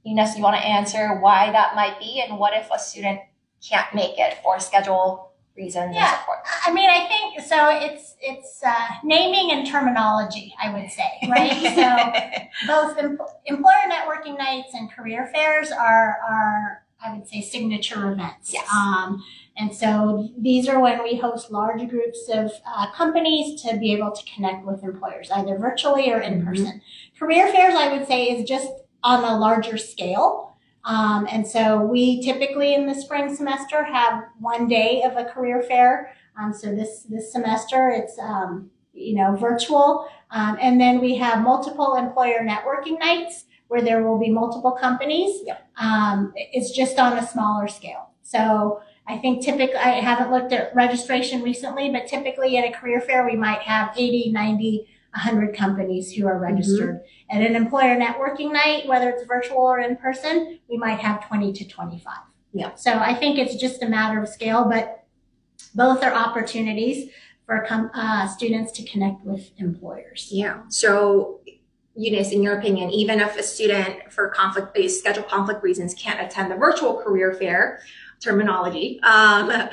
Eunice, 0.05 0.37
you 0.37 0.43
want 0.43 0.57
to 0.57 0.67
answer 0.67 1.21
why 1.21 1.51
that 1.53 1.77
might 1.77 1.99
be 2.01 2.25
and 2.27 2.39
what 2.39 2.57
if 2.57 2.69
a 2.73 2.79
student 2.79 3.21
can't 3.67 3.95
make 3.95 4.19
it 4.19 4.39
for 4.43 4.59
schedule 4.59 5.32
reasons 5.57 5.95
Yeah. 5.95 6.09
and 6.11 6.19
so 6.21 6.27
forth? 6.27 6.39
I 6.67 6.73
mean, 6.73 6.89
I 6.91 7.07
think 7.07 7.41
so. 7.47 7.69
It's 7.71 8.17
it's 8.21 8.61
uh, 8.65 8.87
naming 9.05 9.51
and 9.53 9.67
terminology, 9.67 10.55
I 10.63 10.73
would 10.73 10.91
say, 10.91 11.11
right? 11.29 12.49
so 12.63 12.67
both 12.67 12.99
em- 12.99 13.19
employer 13.47 13.89
networking 13.89 14.39
nights 14.39 14.71
and 14.75 14.91
career 14.91 15.31
fairs 15.35 15.71
are 15.71 16.17
are 16.29 16.85
I 17.05 17.13
would 17.15 17.27
say 17.27 17.41
signature 17.41 18.13
events. 18.13 18.53
Yes. 18.53 18.69
Um, 18.73 19.23
and 19.57 19.75
so 19.75 20.29
these 20.39 20.69
are 20.69 20.79
when 20.81 21.03
we 21.03 21.17
host 21.17 21.51
large 21.51 21.87
groups 21.91 22.29
of 22.33 22.51
uh, 22.67 22.91
companies 22.93 23.61
to 23.63 23.77
be 23.77 23.93
able 23.93 24.13
to 24.13 24.23
connect 24.35 24.65
with 24.65 24.83
employers, 24.85 25.31
either 25.31 25.59
virtually 25.59 26.11
or 26.13 26.21
in 26.21 26.45
person. 26.47 26.81
Career 27.19 27.49
fairs, 27.53 27.75
I 27.75 27.93
would 27.97 28.07
say, 28.07 28.27
is 28.27 28.49
just 28.49 28.69
on 29.03 29.25
a 29.25 29.37
larger 29.37 29.77
scale. 29.77 30.52
Um, 30.85 31.29
and 31.31 31.47
so 31.47 31.81
we 31.81 32.23
typically 32.23 32.75
in 32.75 32.87
the 32.87 32.95
spring 32.95 33.35
semester 33.35 33.85
have 33.85 34.25
one 34.41 34.67
day 34.69 35.03
of 35.03 35.17
a 35.17 35.25
career 35.25 35.63
fair. 35.63 36.15
Um, 36.41 36.53
so 36.53 36.75
this 36.75 37.03
this 37.09 37.31
semester 37.33 37.91
it's 37.91 38.19
um, 38.19 38.71
you 38.93 39.15
know 39.15 39.37
virtual, 39.37 40.09
um, 40.31 40.59
and 40.61 40.81
then 40.81 41.01
we 41.01 41.17
have 41.17 41.43
multiple 41.43 41.95
employer 41.95 42.41
networking 42.41 42.99
nights 42.99 43.45
where 43.69 43.83
there 43.83 44.07
will 44.07 44.19
be 44.19 44.31
multiple 44.31 44.73
companies. 44.73 45.41
Yep. 45.45 45.69
Um, 45.79 46.33
it's 46.37 46.73
just 46.77 46.99
on 46.99 47.17
a 47.17 47.27
smaller 47.27 47.69
scale. 47.69 48.11
So 48.23 48.83
I 49.07 49.19
think 49.19 49.43
typically 49.43 49.77
I 49.77 50.01
haven't 50.01 50.31
looked 50.31 50.53
at 50.53 50.75
registration 50.75 51.43
recently, 51.43 51.91
but 51.91 52.07
typically 52.07 52.57
at 52.57 52.65
a 52.65 52.73
career 52.73 53.01
fair 53.01 53.25
we 53.25 53.37
might 53.37 53.61
have 53.61 53.91
80, 53.97 54.31
90, 54.31 54.87
100 55.15 55.55
companies 55.55 56.13
who 56.13 56.27
are 56.27 56.39
registered. 56.39 57.03
At 57.31 57.43
an 57.43 57.55
employer 57.55 57.99
networking 57.99 58.53
night, 58.53 58.87
whether 58.87 59.11
it's 59.11 59.25
virtual 59.25 59.59
or 59.59 59.81
in 59.81 59.97
person, 59.97 60.59
we 60.69 60.79
might 60.79 60.99
have 61.01 61.27
20 61.29 61.53
to 61.53 61.69
25. 61.69 62.17
Yeah. 62.55 62.75
So 62.75 62.93
I 62.93 63.15
think 63.15 63.39
it's 63.39 63.57
just 63.57 63.83
a 63.83 63.89
matter 63.89 64.23
of 64.23 64.29
scale, 64.29 64.65
but 64.65 65.05
both 65.75 66.03
are 66.03 66.13
opportunities 66.13 67.11
for 67.47 67.65
com- 67.67 67.91
uh, 67.95 68.27
students 68.29 68.73
to 68.73 68.85
connect 68.85 69.25
with 69.25 69.51
employers. 69.59 70.29
Yeah. 70.31 70.63
So, 70.69 71.41
Eunice, 71.95 72.33
in 72.33 72.43
your 72.43 72.59
opinion, 72.59 72.91
even 72.91 73.21
if 73.21 73.37
a 73.37 73.43
student 73.43 74.11
for 74.11 74.29
conflict 74.29 74.73
based 74.73 74.99
schedule 74.99 75.25
conflict 75.25 75.63
reasons 75.63 75.93
can't 75.95 76.21
attend 76.21 76.51
the 76.51 76.57
virtual 76.57 77.03
career 77.03 77.35
fair 77.35 77.81
terminology, 78.21 78.99
um, 79.03 79.69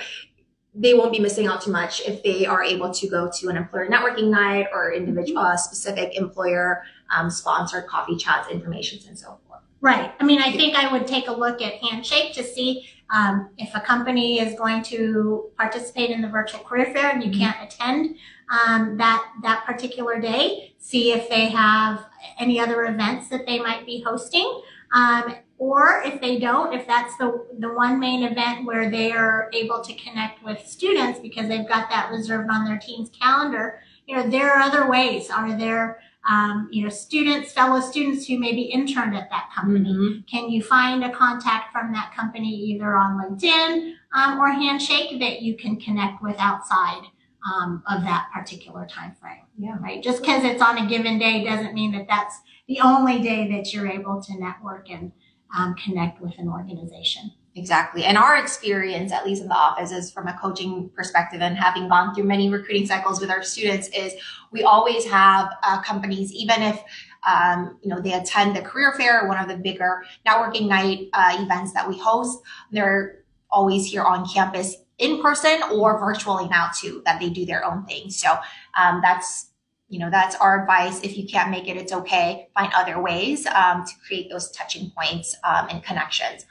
they 0.75 0.93
won't 0.93 1.11
be 1.11 1.19
missing 1.19 1.47
out 1.47 1.61
too 1.61 1.71
much 1.71 2.01
if 2.07 2.21
they 2.23 2.45
are 2.45 2.63
able 2.63 2.93
to 2.93 3.07
go 3.07 3.29
to 3.39 3.49
an 3.49 3.57
employer 3.57 3.87
networking 3.87 4.29
night 4.29 4.67
or 4.71 4.93
individual 4.93 5.39
uh, 5.39 5.57
specific 5.57 6.15
employer 6.15 6.83
um, 7.15 7.29
sponsored 7.29 7.87
coffee 7.87 8.15
chats, 8.15 8.49
informations, 8.49 9.07
and 9.07 9.17
so 9.17 9.39
forth. 9.47 9.61
Right. 9.81 10.13
I 10.19 10.23
mean, 10.23 10.41
I 10.41 10.51
think 10.51 10.75
I 10.75 10.91
would 10.91 11.07
take 11.07 11.27
a 11.27 11.31
look 11.31 11.61
at 11.61 11.73
Handshake 11.75 12.33
to 12.33 12.43
see 12.43 12.87
um, 13.11 13.49
if 13.57 13.73
a 13.73 13.79
company 13.79 14.39
is 14.39 14.55
going 14.59 14.83
to 14.83 15.49
participate 15.57 16.11
in 16.11 16.21
the 16.21 16.27
virtual 16.27 16.59
career 16.59 16.91
fair 16.93 17.09
and 17.09 17.23
you 17.23 17.31
Mhm. 17.31 17.39
can't 17.39 17.57
attend 17.63 18.15
um, 18.51 18.97
that 18.97 19.23
that 19.43 19.63
particular 19.65 20.19
day. 20.19 20.73
See 20.79 21.11
if 21.11 21.29
they 21.29 21.49
have 21.49 22.05
any 22.39 22.59
other 22.59 22.85
events 22.85 23.27
that 23.29 23.45
they 23.47 23.59
might 23.59 23.85
be 23.85 24.01
hosting, 24.05 24.61
um, 24.93 25.35
or 25.59 26.01
if 26.05 26.19
they 26.21 26.39
don't, 26.39 26.73
if 26.73 26.87
that's 26.87 27.15
the 27.17 27.45
the 27.59 27.71
one 27.73 27.99
main 27.99 28.23
event 28.23 28.65
where 28.65 28.89
they 28.89 29.11
are 29.11 29.49
able 29.53 29.81
to 29.81 29.93
connect 29.93 30.43
with 30.43 30.65
students 30.65 31.19
because 31.19 31.47
they've 31.47 31.67
got 31.67 31.89
that 31.89 32.09
reserved 32.11 32.49
on 32.49 32.65
their 32.65 32.79
team's 32.79 33.09
calendar. 33.09 33.81
You 34.07 34.15
know, 34.15 34.29
there 34.29 34.51
are 34.51 34.61
other 34.61 34.89
ways. 34.89 35.29
Are 35.29 35.55
there 35.57 35.99
um, 36.27 36.67
you 36.71 36.83
know, 36.83 36.89
students, 36.89 37.53
fellow 37.53 37.79
students 37.79 38.27
who 38.27 38.37
maybe 38.37 38.63
interned 38.63 39.15
at 39.15 39.29
that 39.29 39.49
company. 39.55 39.89
Mhm. 39.89 40.27
Can 40.27 40.49
you 40.49 40.61
find 40.61 41.03
a 41.03 41.09
contact 41.09 41.71
from 41.71 41.91
that 41.93 42.13
company 42.13 42.49
either 42.49 42.95
on 42.95 43.17
LinkedIn 43.17 43.93
um, 44.13 44.39
or 44.39 44.49
Handshake 44.49 45.19
that 45.19 45.41
you 45.41 45.55
can 45.55 45.77
connect 45.77 46.21
with 46.21 46.35
outside 46.37 47.03
um, 47.49 47.81
of 47.89 48.03
that 48.03 48.27
particular 48.33 48.85
time 48.85 49.15
frame? 49.19 49.43
Yeah. 49.57 49.77
Right. 49.79 50.03
Just 50.03 50.21
because 50.21 50.43
it's 50.43 50.61
on 50.61 50.77
a 50.77 50.87
given 50.87 51.19
day 51.19 51.43
doesn't 51.43 51.73
mean 51.73 51.93
that 51.93 52.07
that's 52.07 52.41
the 52.67 52.81
only 52.81 53.21
day 53.21 53.49
that 53.51 53.73
you're 53.73 53.87
able 53.87 54.21
to 54.21 54.39
network 54.39 54.89
and 54.91 55.11
um, 55.57 55.75
connect 55.75 56.21
with 56.21 56.37
an 56.37 56.47
organization. 56.47 57.31
Exactly. 57.55 58.05
And 58.05 58.17
our 58.17 58.37
experience, 58.37 59.11
at 59.11 59.25
least 59.25 59.41
in 59.41 59.47
the 59.47 59.55
office, 59.55 59.91
is 59.91 60.11
from 60.11 60.27
a 60.27 60.37
coaching 60.39 60.89
perspective 60.95 61.41
and 61.41 61.57
having 61.57 61.89
gone 61.89 62.13
through 62.13 62.25
many 62.25 62.49
recruiting 62.49 62.85
cycles 62.85 63.19
with 63.19 63.29
our 63.29 63.43
students, 63.43 63.89
is 63.89 64.13
we 64.51 64.63
always 64.63 65.05
have 65.05 65.51
uh, 65.63 65.81
companies, 65.81 66.31
even 66.31 66.61
if 66.61 66.81
um, 67.27 67.77
you 67.81 67.89
know 67.89 67.99
they 67.99 68.13
attend 68.13 68.55
the 68.55 68.61
career 68.61 68.93
fair 68.97 69.27
one 69.27 69.37
of 69.37 69.49
the 69.49 69.57
bigger 69.57 70.03
networking 70.25 70.67
night 70.67 71.09
uh, 71.13 71.35
events 71.39 71.73
that 71.73 71.87
we 71.87 71.97
host, 71.97 72.39
they're 72.71 73.23
always 73.51 73.85
here 73.85 74.03
on 74.03 74.27
campus 74.27 74.77
in 74.99 75.21
person 75.21 75.59
or 75.73 75.99
virtually 75.99 76.47
now 76.49 76.69
too, 76.77 77.01
that 77.05 77.19
they 77.19 77.29
do 77.29 77.45
their 77.45 77.65
own 77.65 77.85
thing. 77.85 78.09
So 78.09 78.37
um, 78.77 78.99
that's 79.01 79.48
you 79.89 79.99
know 79.99 80.09
that's 80.09 80.35
our 80.35 80.61
advice. 80.61 81.01
If 81.03 81.17
you 81.17 81.27
can't 81.27 81.49
make 81.49 81.67
it, 81.67 81.75
it's 81.77 81.91
okay. 81.91 82.47
Find 82.55 82.71
other 82.73 83.01
ways 83.01 83.45
um, 83.47 83.83
to 83.85 83.91
create 84.05 84.29
those 84.29 84.51
touching 84.51 84.91
points 84.91 85.35
um, 85.43 85.67
and 85.69 85.83
connections. 85.83 86.45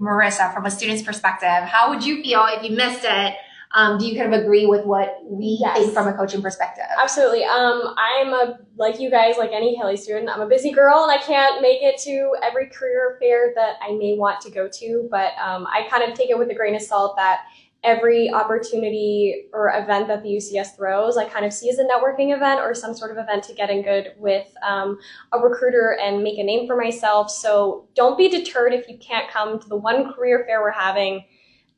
Marissa, 0.00 0.52
from 0.52 0.66
a 0.66 0.70
student's 0.70 1.02
perspective, 1.02 1.48
how 1.48 1.90
would 1.90 2.04
you 2.04 2.22
feel 2.22 2.44
if 2.48 2.62
you 2.68 2.76
missed 2.76 3.04
it? 3.04 3.34
Um, 3.74 3.96
do 3.96 4.04
you 4.06 4.18
kind 4.20 4.34
of 4.34 4.42
agree 4.42 4.66
with 4.66 4.84
what 4.84 5.18
we 5.24 5.56
Yes. 5.60 5.78
think 5.78 5.94
from 5.94 6.06
a 6.06 6.12
coaching 6.12 6.42
perspective? 6.42 6.84
Absolutely. 7.00 7.44
Um, 7.44 7.94
I'm 7.96 8.28
a 8.34 8.58
like 8.76 9.00
you 9.00 9.10
guys, 9.10 9.36
like 9.38 9.52
any 9.52 9.76
Kelley 9.76 9.96
student. 9.96 10.28
I'm 10.28 10.40
a 10.42 10.46
busy 10.46 10.72
girl, 10.72 11.02
and 11.04 11.10
I 11.10 11.16
can't 11.16 11.62
make 11.62 11.82
it 11.82 11.98
to 12.02 12.32
every 12.42 12.66
career 12.66 13.16
fair 13.20 13.52
that 13.54 13.76
I 13.80 13.92
may 13.92 14.14
want 14.18 14.40
to 14.42 14.50
go 14.50 14.68
to. 14.68 15.08
But 15.10 15.32
um, 15.42 15.66
I 15.68 15.86
kind 15.88 16.02
of 16.02 16.16
take 16.16 16.28
it 16.28 16.38
with 16.38 16.50
a 16.50 16.54
grain 16.54 16.74
of 16.74 16.82
salt 16.82 17.16
that 17.16 17.42
every 17.84 18.30
opportunity 18.30 19.46
or 19.52 19.68
event 19.74 20.06
that 20.08 20.22
the 20.22 20.28
UCS 20.28 20.76
throws, 20.76 21.16
I 21.16 21.28
kind 21.28 21.44
of 21.44 21.52
see 21.52 21.68
as 21.68 21.78
a 21.78 21.84
networking 21.84 22.34
event 22.34 22.60
or 22.60 22.74
some 22.74 22.94
sort 22.94 23.10
of 23.10 23.18
event 23.18 23.42
to 23.44 23.54
get 23.54 23.70
in 23.70 23.82
good 23.82 24.12
with 24.18 24.46
um, 24.66 24.98
a 25.32 25.38
recruiter 25.38 25.98
and 26.00 26.22
make 26.22 26.38
a 26.38 26.44
name 26.44 26.66
for 26.66 26.76
myself. 26.76 27.30
So 27.30 27.88
don't 27.94 28.16
be 28.16 28.28
deterred 28.28 28.72
if 28.72 28.88
you 28.88 28.98
can't 28.98 29.28
come 29.30 29.58
to 29.58 29.68
the 29.68 29.76
one 29.76 30.12
career 30.12 30.44
fair 30.46 30.60
we're 30.60 30.70
having. 30.70 31.24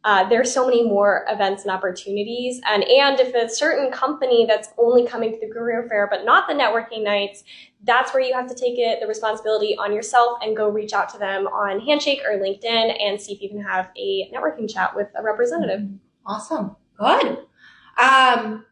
Uh, 0.05 0.29
there's 0.29 0.53
so 0.53 0.67
many 0.67 0.83
more 0.83 1.25
events 1.29 1.63
and 1.63 1.71
opportunities, 1.71 2.61
and 2.67 2.85
and 2.85 3.19
if 3.21 3.35
a 3.35 3.49
certain 3.49 3.91
company 3.91 4.45
that's 4.47 4.69
only 4.77 5.07
coming 5.07 5.33
to 5.33 5.39
the 5.41 5.53
career 5.53 5.87
fair 5.89 6.07
but 6.11 6.25
not 6.27 6.47
the 6.47 6.53
networking 6.55 7.03
nights, 7.03 7.43
that's 7.85 8.13
where 8.13 8.23
you 8.23 8.35
have 8.35 8.47
to 8.47 8.55
take 8.55 8.79
it 8.79 9.01
the 9.01 9.07
responsibility 9.07 9.77
on 9.79 9.95
yourself 9.95 10.39
and 10.43 10.55
go 10.55 10.69
reach 10.69 10.93
out 10.93 11.09
to 11.09 11.19
them 11.19 11.47
on 11.47 11.81
Handshake 11.81 12.21
or 12.29 12.39
LinkedIn 12.39 13.03
and 13.03 13.21
see 13.21 13.33
if 13.33 13.41
you 13.41 13.49
can 13.49 13.63
have 13.63 13.91
a 13.97 14.31
networking 14.31 14.73
chat 14.73 14.95
with 14.95 15.09
a 15.17 15.23
representative. 15.23 15.89
Awesome. 16.27 16.77
Good. 16.99 17.39
Um, 17.99 18.65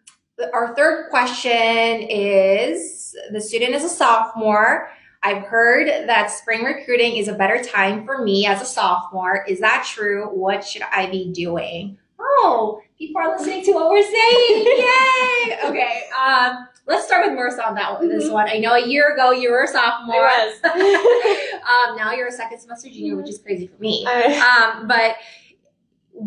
our 0.52 0.74
third 0.74 1.08
question 1.10 2.02
is 2.10 3.14
the 3.30 3.40
student 3.40 3.74
is 3.74 3.84
a 3.84 3.88
sophomore. 3.88 4.90
I've 5.22 5.44
heard 5.44 5.86
that 6.08 6.30
spring 6.30 6.64
recruiting 6.64 7.16
is 7.16 7.28
a 7.28 7.34
better 7.34 7.62
time 7.62 8.04
for 8.04 8.22
me 8.24 8.44
as 8.46 8.60
a 8.60 8.64
sophomore. 8.64 9.44
Is 9.48 9.60
that 9.60 9.86
true? 9.88 10.26
What 10.26 10.64
should 10.64 10.82
I 10.92 11.06
be 11.06 11.32
doing? 11.32 11.96
Oh, 12.18 12.80
people 12.98 13.20
are 13.20 13.36
listening 13.36 13.64
to 13.64 13.72
what 13.72 13.90
we're 13.90 14.02
saying. 14.02 14.14
Yay! 14.66 15.58
Okay. 15.64 16.02
Um, 16.20 16.66
let's 16.86 17.04
start 17.06 17.26
with 17.28 17.38
Marissa 17.38 17.64
on 17.66 17.74
that 17.76 17.92
one. 17.98 18.08
This 18.08 18.24
Mhm. 18.28 18.32
one. 18.32 18.48
I 18.48 18.58
know 18.58 18.74
a 18.74 18.84
year 18.86 19.12
ago 19.14 19.30
you 19.30 19.50
were 19.50 19.62
a 19.64 19.68
sophomore. 19.68 20.16
I 20.28 20.46
was. 20.46 20.64
um, 21.90 21.96
now 21.96 22.12
you're 22.12 22.28
a 22.28 22.32
second 22.32 22.58
semester 22.60 22.88
junior, 22.88 23.16
which 23.16 23.28
is 23.28 23.38
crazy 23.38 23.66
for 23.68 23.80
me. 23.80 24.04
Um, 24.06 24.86
but 24.88 25.16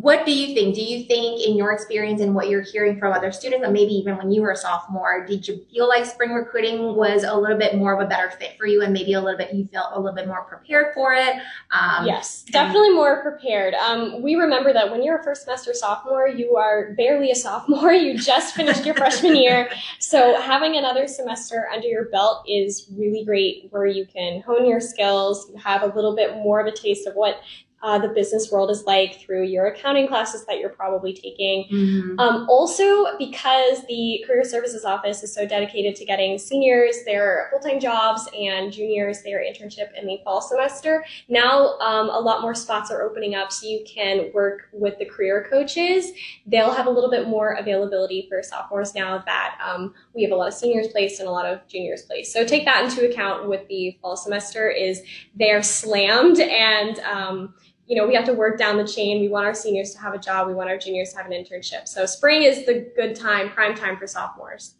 what 0.01 0.25
do 0.25 0.33
you 0.33 0.53
think? 0.53 0.75
Do 0.75 0.81
you 0.81 1.05
think, 1.05 1.41
in 1.41 1.55
your 1.55 1.71
experience 1.71 2.19
and 2.19 2.35
what 2.35 2.49
you're 2.49 2.61
hearing 2.61 2.99
from 2.99 3.13
other 3.13 3.31
students, 3.31 3.63
and 3.63 3.71
maybe 3.71 3.93
even 3.93 4.17
when 4.17 4.29
you 4.29 4.41
were 4.41 4.51
a 4.51 4.55
sophomore, 4.57 5.25
did 5.25 5.47
you 5.47 5.65
feel 5.71 5.87
like 5.87 6.05
spring 6.05 6.31
recruiting 6.33 6.95
was 6.95 7.23
a 7.23 7.33
little 7.33 7.57
bit 7.57 7.77
more 7.77 7.93
of 7.93 8.05
a 8.05 8.09
better 8.09 8.29
fit 8.31 8.57
for 8.57 8.65
you, 8.65 8.81
and 8.81 8.91
maybe 8.91 9.13
a 9.13 9.21
little 9.21 9.37
bit 9.37 9.53
you 9.53 9.69
felt 9.71 9.93
a 9.93 9.99
little 9.99 10.13
bit 10.13 10.27
more 10.27 10.43
prepared 10.43 10.93
for 10.93 11.13
it? 11.13 11.35
Um, 11.71 12.05
yes, 12.05 12.43
definitely 12.43 12.91
more 12.91 13.21
prepared. 13.21 13.73
Um, 13.75 14.21
we 14.21 14.35
remember 14.35 14.73
that 14.73 14.91
when 14.91 15.01
you're 15.01 15.19
a 15.19 15.23
first 15.23 15.43
semester 15.43 15.73
sophomore, 15.73 16.27
you 16.27 16.57
are 16.57 16.93
barely 16.97 17.31
a 17.31 17.35
sophomore. 17.45 17.93
You 17.93 18.17
just 18.17 18.53
finished 18.53 18.85
your 18.85 18.95
freshman 18.95 19.37
year. 19.37 19.69
So 19.99 20.41
having 20.41 20.75
another 20.75 21.07
semester 21.07 21.69
under 21.73 21.87
your 21.87 22.05
belt 22.09 22.43
is 22.49 22.91
really 22.97 23.23
great 23.23 23.67
where 23.69 23.85
you 23.85 24.05
can 24.05 24.41
hone 24.41 24.65
your 24.65 24.81
skills, 24.81 25.51
have 25.63 25.83
a 25.83 25.87
little 25.87 26.15
bit 26.15 26.35
more 26.35 26.59
of 26.59 26.67
a 26.67 26.75
taste 26.75 27.07
of 27.07 27.13
what 27.13 27.39
uh, 27.85 27.99
the 27.99 28.07
business 28.07 28.51
world 28.51 28.71
is 28.71 28.83
like 28.85 29.19
through 29.21 29.43
your 29.43 29.67
accounting 29.67 30.07
classes 30.07 30.43
that 30.47 30.57
you're 30.57 30.71
probably 30.71 31.13
taking. 31.13 31.65
mhm. 31.71 32.19
Um, 32.19 32.49
also, 32.49 33.15
because 33.19 33.85
the 33.87 34.23
Career 34.25 34.43
Services 34.43 34.83
Office 34.83 35.21
is 35.21 35.31
so 35.31 35.45
dedicated 35.45 35.95
to 35.97 36.05
getting 36.05 36.39
seniors 36.39 36.95
their 37.05 37.49
full 37.51 37.59
time 37.59 37.79
jobs 37.79 38.27
and 38.35 38.73
juniors 38.73 39.21
their 39.21 39.39
internship 39.39 39.89
in 39.95 40.07
the 40.07 40.17
fall 40.23 40.41
semester, 40.41 41.05
now 41.29 41.77
um, 41.77 42.09
a 42.09 42.19
lot 42.19 42.41
more 42.41 42.55
spots 42.55 42.89
are 42.89 43.03
opening 43.03 43.35
up 43.35 43.51
so 43.51 43.67
you 43.67 43.85
can 43.85 44.31
work 44.33 44.63
with 44.73 44.97
the 44.97 45.05
career 45.05 45.45
coaches. 45.47 46.11
They'll 46.47 46.73
have 46.73 46.87
a 46.87 46.89
little 46.89 47.11
bit 47.11 47.27
more 47.27 47.53
availability 47.53 48.25
for 48.27 48.41
sophomores 48.41 48.95
now 48.95 49.19
that 49.27 49.59
um, 49.63 49.93
we 50.15 50.23
have 50.23 50.31
a 50.31 50.35
lot 50.35 50.47
of 50.47 50.55
seniors 50.55 50.87
placed 50.87 51.19
and 51.19 51.29
a 51.29 51.31
lot 51.31 51.45
of 51.45 51.67
juniors 51.67 52.01
placed. 52.01 52.33
So 52.33 52.43
take 52.43 52.65
that 52.65 52.83
into 52.85 53.07
account 53.07 53.47
with 53.47 53.67
the 53.67 53.95
fall 54.01 54.17
semester 54.17 54.69
is 54.69 55.03
they're 55.35 55.61
slammed 55.61 56.39
and 56.39 56.97
um, 56.99 57.53
you 57.87 57.95
know, 57.95 58.07
we 58.07 58.15
have 58.15 58.25
to 58.25 58.33
work 58.33 58.57
down 58.57 58.77
the 58.77 58.87
chain. 58.87 59.21
We 59.21 59.27
want 59.27 59.45
our 59.45 59.53
seniors 59.53 59.91
to 59.93 59.99
have 59.99 60.13
a 60.13 60.17
job. 60.17 60.47
We 60.47 60.53
want 60.53 60.69
our 60.69 60.77
juniors 60.77 61.11
to 61.11 61.17
have 61.17 61.27
an 61.27 61.33
internship. 61.33 61.87
So 61.87 62.05
spring 62.05 62.43
is 62.43 62.65
the 62.65 62.91
good 62.95 63.15
time, 63.15 63.49
prime 63.49 63.75
time 63.75 63.97
for 63.97 64.07
sophomores. 64.07 64.75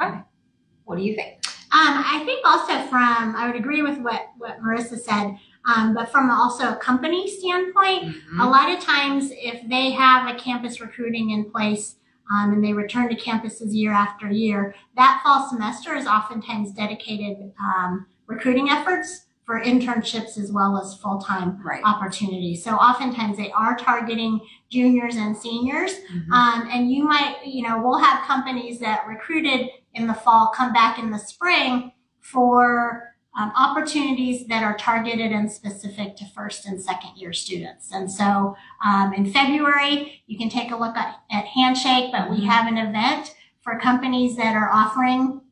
Okay. 0.00 0.18
What 0.84 0.96
do 0.98 1.02
you 1.02 1.14
think? 1.14 1.38
Um, 1.74 2.04
I 2.06 2.22
think 2.26 2.46
also 2.46 2.86
from, 2.88 3.34
I 3.34 3.46
would 3.46 3.56
agree 3.56 3.80
with 3.80 3.98
what, 3.98 4.28
what 4.36 4.60
Marissa 4.60 4.98
said, 4.98 5.38
um, 5.64 5.94
but 5.94 6.12
from 6.12 6.30
also 6.30 6.70
a 6.70 6.76
company 6.76 7.30
standpoint, 7.30 8.16
a 8.38 8.44
lot 8.44 8.70
of 8.70 8.80
times 8.80 9.30
if 9.30 9.66
they 9.70 9.90
have 9.92 10.28
a 10.28 10.38
campus 10.38 10.82
recruiting 10.82 11.30
in 11.30 11.50
place 11.50 11.96
um, 12.30 12.52
and 12.52 12.62
they 12.62 12.74
return 12.74 13.08
to 13.08 13.16
campuses 13.16 13.72
year 13.72 13.92
after 13.92 14.30
year, 14.30 14.74
that 14.96 15.20
fall 15.22 15.48
semester 15.48 15.94
is 15.94 16.06
oftentimes 16.06 16.72
dedicated 16.72 17.52
um, 17.58 18.06
recruiting 18.26 18.68
efforts 18.68 19.26
for 19.52 19.60
internships 19.60 20.38
as 20.38 20.50
well 20.50 20.78
as 20.80 20.94
full-time 20.94 21.60
Right. 21.62 21.82
opportunities. 21.84 22.64
So 22.64 22.74
oftentimes 22.76 23.36
they 23.36 23.50
are 23.52 23.76
targeting 23.76 24.40
juniors 24.70 25.16
and 25.16 25.36
seniors. 25.36 25.92
Mhm. 26.10 26.32
Um, 26.32 26.68
and 26.72 26.90
you 26.90 27.04
might, 27.04 27.36
you 27.44 27.68
know, 27.68 27.78
we'll 27.82 27.98
have 27.98 28.22
companies 28.24 28.80
that 28.80 29.06
recruited 29.06 29.68
in 29.92 30.06
the 30.06 30.14
fall 30.14 30.52
come 30.56 30.72
back 30.72 30.98
in 30.98 31.10
the 31.10 31.18
spring 31.18 31.92
for 32.20 33.10
um, 33.38 33.52
opportunities 33.58 34.46
that 34.46 34.62
are 34.62 34.74
targeted 34.78 35.32
and 35.32 35.52
specific 35.52 36.16
to 36.16 36.24
first 36.34 36.64
and 36.66 36.80
second 36.82 37.10
year 37.16 37.34
students. 37.34 37.92
And 37.92 38.10
so 38.10 38.56
um, 38.82 39.12
in 39.12 39.30
February, 39.30 40.22
you 40.26 40.38
can 40.38 40.48
take 40.48 40.70
a 40.70 40.76
look 40.76 40.96
at, 40.96 41.16
at 41.30 41.44
Handshake, 41.44 42.10
but 42.10 42.30
we 42.30 42.38
Mhm. 42.38 42.46
have 42.48 42.66
an 42.68 42.78
event 42.78 43.34
for 43.60 43.78
companies 43.78 44.34
that 44.36 44.56
are 44.56 44.70
offering 44.72 45.42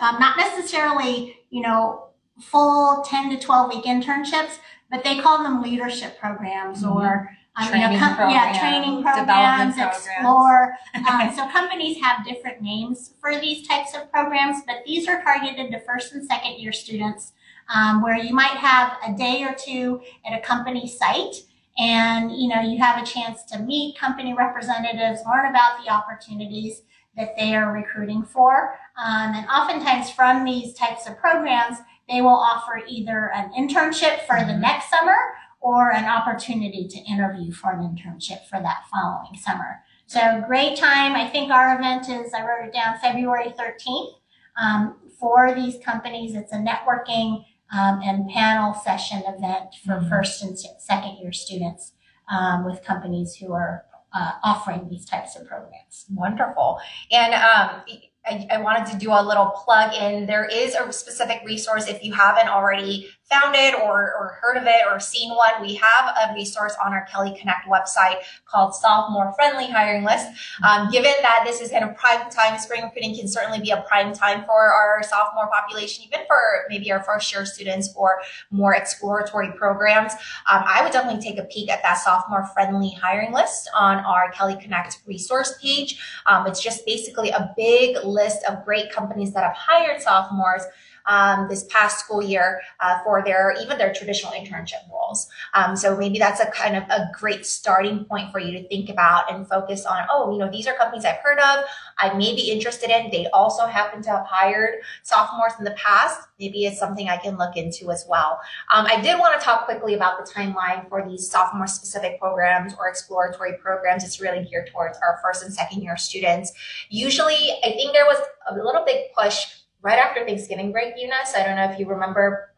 um, 0.00 0.18
not 0.20 0.36
necessarily, 0.36 1.36
you 1.50 1.60
know, 1.60 2.07
full 2.40 3.02
10 3.02 3.30
to 3.30 3.38
12 3.38 3.74
week 3.74 3.84
internships, 3.84 4.58
but 4.90 5.04
they 5.04 5.18
call 5.18 5.42
them 5.42 5.62
leadership 5.62 6.18
programs 6.18 6.84
or 6.84 7.30
um, 7.58 7.74
you 7.74 7.80
know, 7.80 7.86
Training 7.86 7.98
com- 7.98 8.30
yeah, 8.30 8.44
programs, 8.44 8.58
training 8.58 8.96
development 8.96 9.74
programs, 9.74 9.74
programs. 9.74 10.06
explore. 10.06 10.74
Um, 11.08 11.34
so 11.34 11.48
companies 11.48 11.96
have 12.02 12.24
different 12.24 12.60
names 12.60 13.14
for 13.20 13.38
these 13.38 13.66
types 13.66 13.94
of 13.94 14.10
programs, 14.12 14.62
but 14.66 14.76
these 14.84 15.08
are 15.08 15.22
targeted 15.22 15.70
to 15.72 15.80
first 15.80 16.12
and 16.12 16.26
second 16.26 16.60
year 16.60 16.72
students, 16.72 17.32
um, 17.74 18.02
where 18.02 18.16
you 18.16 18.34
might 18.34 18.56
have 18.58 18.96
a 19.06 19.16
day 19.16 19.42
or 19.42 19.54
two 19.54 20.00
at 20.26 20.38
a 20.38 20.42
company 20.42 20.86
site, 20.86 21.36
and 21.78 22.32
you 22.32 22.48
know 22.48 22.60
you 22.60 22.78
have 22.78 23.02
a 23.02 23.06
chance 23.06 23.44
to 23.44 23.58
meet 23.60 23.98
company 23.98 24.34
representatives, 24.34 25.20
learn 25.26 25.46
about 25.46 25.82
the 25.82 25.90
opportunities 25.90 26.82
that 27.16 27.36
they 27.36 27.54
are 27.54 27.72
recruiting 27.72 28.22
for, 28.22 28.74
um, 29.02 29.34
and 29.34 29.46
oftentimes 29.46 30.10
from 30.10 30.44
these 30.44 30.74
types 30.74 31.08
of 31.08 31.16
programs, 31.18 31.78
they 32.08 32.20
will 32.22 32.30
offer 32.30 32.80
either 32.88 33.30
an 33.34 33.50
internship 33.58 34.26
for 34.26 34.38
the 34.44 34.56
next 34.56 34.90
summer 34.90 35.16
or 35.60 35.92
an 35.92 36.04
opportunity 36.04 36.86
to 36.88 36.98
interview 37.00 37.52
for 37.52 37.70
an 37.72 37.80
internship 37.80 38.46
for 38.48 38.60
that 38.60 38.84
following 38.92 39.36
summer. 39.36 39.82
So 40.06 40.42
great 40.46 40.78
time. 40.78 41.14
I 41.14 41.28
think 41.28 41.50
our 41.50 41.76
event 41.76 42.08
is, 42.08 42.32
I 42.32 42.46
wrote 42.46 42.66
it 42.66 42.72
down, 42.72 42.98
February 42.98 43.52
13th. 43.58 44.14
Um, 44.60 44.96
for 45.18 45.54
these 45.54 45.76
companies, 45.84 46.34
it's 46.34 46.52
a 46.52 46.56
networking 46.56 47.44
um, 47.72 48.00
and 48.02 48.28
panel 48.30 48.72
session 48.72 49.22
event 49.26 49.74
for 49.84 49.96
Mhm. 50.00 50.08
first 50.08 50.42
and 50.42 50.58
second 50.58 51.16
year 51.18 51.32
students 51.32 51.92
um, 52.30 52.64
with 52.64 52.82
companies 52.82 53.34
who 53.34 53.52
are 53.52 53.84
uh, 54.14 54.32
offering 54.42 54.88
these 54.88 55.04
types 55.04 55.36
of 55.36 55.46
programs. 55.46 56.06
Wonderful. 56.14 56.80
And 57.12 57.34
um, 57.34 57.82
I, 58.26 58.46
I 58.50 58.60
wanted 58.60 58.90
to 58.92 58.98
do 58.98 59.12
a 59.12 59.22
little 59.22 59.46
plug 59.46 59.94
in. 59.94 60.26
There 60.26 60.44
is 60.44 60.74
a 60.74 60.92
specific 60.92 61.42
resource 61.44 61.86
if 61.86 62.04
you 62.04 62.12
haven't 62.12 62.48
already 62.48 63.08
found 63.30 63.54
it 63.54 63.74
or, 63.74 64.14
or 64.14 64.38
heard 64.40 64.56
of 64.56 64.64
it 64.64 64.82
or 64.90 64.98
seen 64.98 65.30
one. 65.34 65.60
We 65.60 65.74
have 65.74 66.30
a 66.30 66.34
resource 66.34 66.74
on 66.84 66.92
our 66.92 67.06
Kelley 67.10 67.36
Connect 67.38 67.66
website 67.66 68.22
called 68.46 68.74
Sophomore 68.74 69.32
Friendly 69.34 69.66
Hiring 69.66 70.04
List. 70.04 70.26
Um, 70.62 70.90
given 70.90 71.12
that 71.22 71.42
this 71.46 71.60
is 71.60 71.70
kind 71.70 71.84
of 71.84 71.96
prime 71.96 72.30
time, 72.30 72.58
spring 72.58 72.84
recruiting 72.84 73.14
can 73.14 73.28
certainly 73.28 73.60
be 73.60 73.70
a 73.70 73.84
prime 73.88 74.12
time 74.14 74.44
for 74.44 74.72
our 74.72 75.02
sophomore 75.02 75.48
population, 75.48 76.04
even 76.04 76.20
for 76.26 76.38
maybe 76.70 76.90
our 76.90 77.02
first 77.02 77.32
year 77.32 77.44
students 77.44 77.92
or 77.94 78.20
more 78.50 78.74
exploratory 78.74 79.52
programs. 79.52 80.12
Um, 80.50 80.64
I 80.66 80.82
would 80.82 80.92
definitely 80.92 81.20
take 81.20 81.38
a 81.38 81.44
peek 81.44 81.70
at 81.70 81.82
that 81.82 81.98
sophomore 81.98 82.46
friendly 82.54 82.90
hiring 82.90 83.32
list 83.32 83.70
on 83.74 83.98
our 83.98 84.30
Kelley 84.30 84.56
Connect 84.56 84.98
resource 85.06 85.58
page. 85.60 86.00
Um, 86.26 86.46
it's 86.46 86.62
just 86.62 86.86
basically 86.86 87.30
a 87.30 87.52
big 87.56 87.96
list 88.04 88.44
of 88.48 88.64
great 88.64 88.90
companies 88.90 89.32
that 89.34 89.42
have 89.42 89.54
hired 89.54 90.00
sophomores 90.00 90.62
um, 91.06 91.48
this 91.48 91.64
past 91.64 91.98
school 91.98 92.22
year 92.22 92.60
uh, 92.80 92.98
for 93.04 93.22
their 93.24 93.54
even 93.62 93.78
their 93.78 93.92
traditional 93.92 94.32
internship 94.32 94.88
roles. 94.90 95.28
Um, 95.54 95.76
so 95.76 95.96
maybe 95.96 96.18
that's 96.18 96.40
a 96.40 96.50
kind 96.50 96.76
of 96.76 96.84
a 96.84 97.10
great 97.18 97.46
starting 97.46 98.04
point 98.04 98.30
for 98.32 98.38
you 98.38 98.52
to 98.52 98.68
think 98.68 98.88
about 98.88 99.32
and 99.32 99.48
focus 99.48 99.86
on. 99.86 100.04
Oh, 100.10 100.32
you 100.32 100.38
know, 100.38 100.50
these 100.50 100.66
are 100.66 100.74
companies 100.74 101.04
I've 101.04 101.18
heard 101.18 101.38
of. 101.38 101.64
I 101.98 102.14
may 102.14 102.34
be 102.34 102.50
interested 102.50 102.90
in. 102.90 103.10
They 103.10 103.26
also 103.32 103.66
happen 103.66 104.02
to 104.02 104.10
have 104.10 104.26
hired 104.26 104.76
sophomores 105.02 105.52
in 105.58 105.64
the 105.64 105.72
past. 105.72 106.28
Maybe 106.38 106.66
it's 106.66 106.78
something 106.78 107.08
I 107.08 107.16
can 107.16 107.36
look 107.36 107.56
into 107.56 107.90
as 107.90 108.04
well. 108.08 108.40
Um, 108.72 108.86
I 108.86 109.00
did 109.00 109.18
want 109.18 109.38
to 109.38 109.44
talk 109.44 109.64
quickly 109.64 109.94
about 109.94 110.24
the 110.24 110.30
timeline 110.30 110.88
for 110.88 111.06
these 111.08 111.28
sophomore 111.28 111.66
specific 111.66 112.20
programs 112.20 112.74
or 112.78 112.88
exploratory 112.88 113.54
programs. 113.60 114.04
It's 114.04 114.20
really 114.20 114.44
geared 114.44 114.70
towards 114.72 114.98
our 114.98 115.18
first 115.22 115.42
and 115.42 115.52
second 115.52 115.82
year 115.82 115.96
students. 115.96 116.52
Usually, 116.88 117.58
I 117.64 117.72
think 117.72 117.92
there 117.92 118.06
was 118.06 118.18
a 118.50 118.54
little 118.54 118.84
big 118.84 119.12
push 119.16 119.46
right 119.88 119.98
after 119.98 120.20
Thanksgiving 120.26 120.70
break, 120.70 120.94
Eunice. 120.98 121.32
I 121.34 121.44
don't 121.44 121.56
know 121.56 121.70
if 121.72 121.78
you 121.78 121.86
remember. 121.88 122.52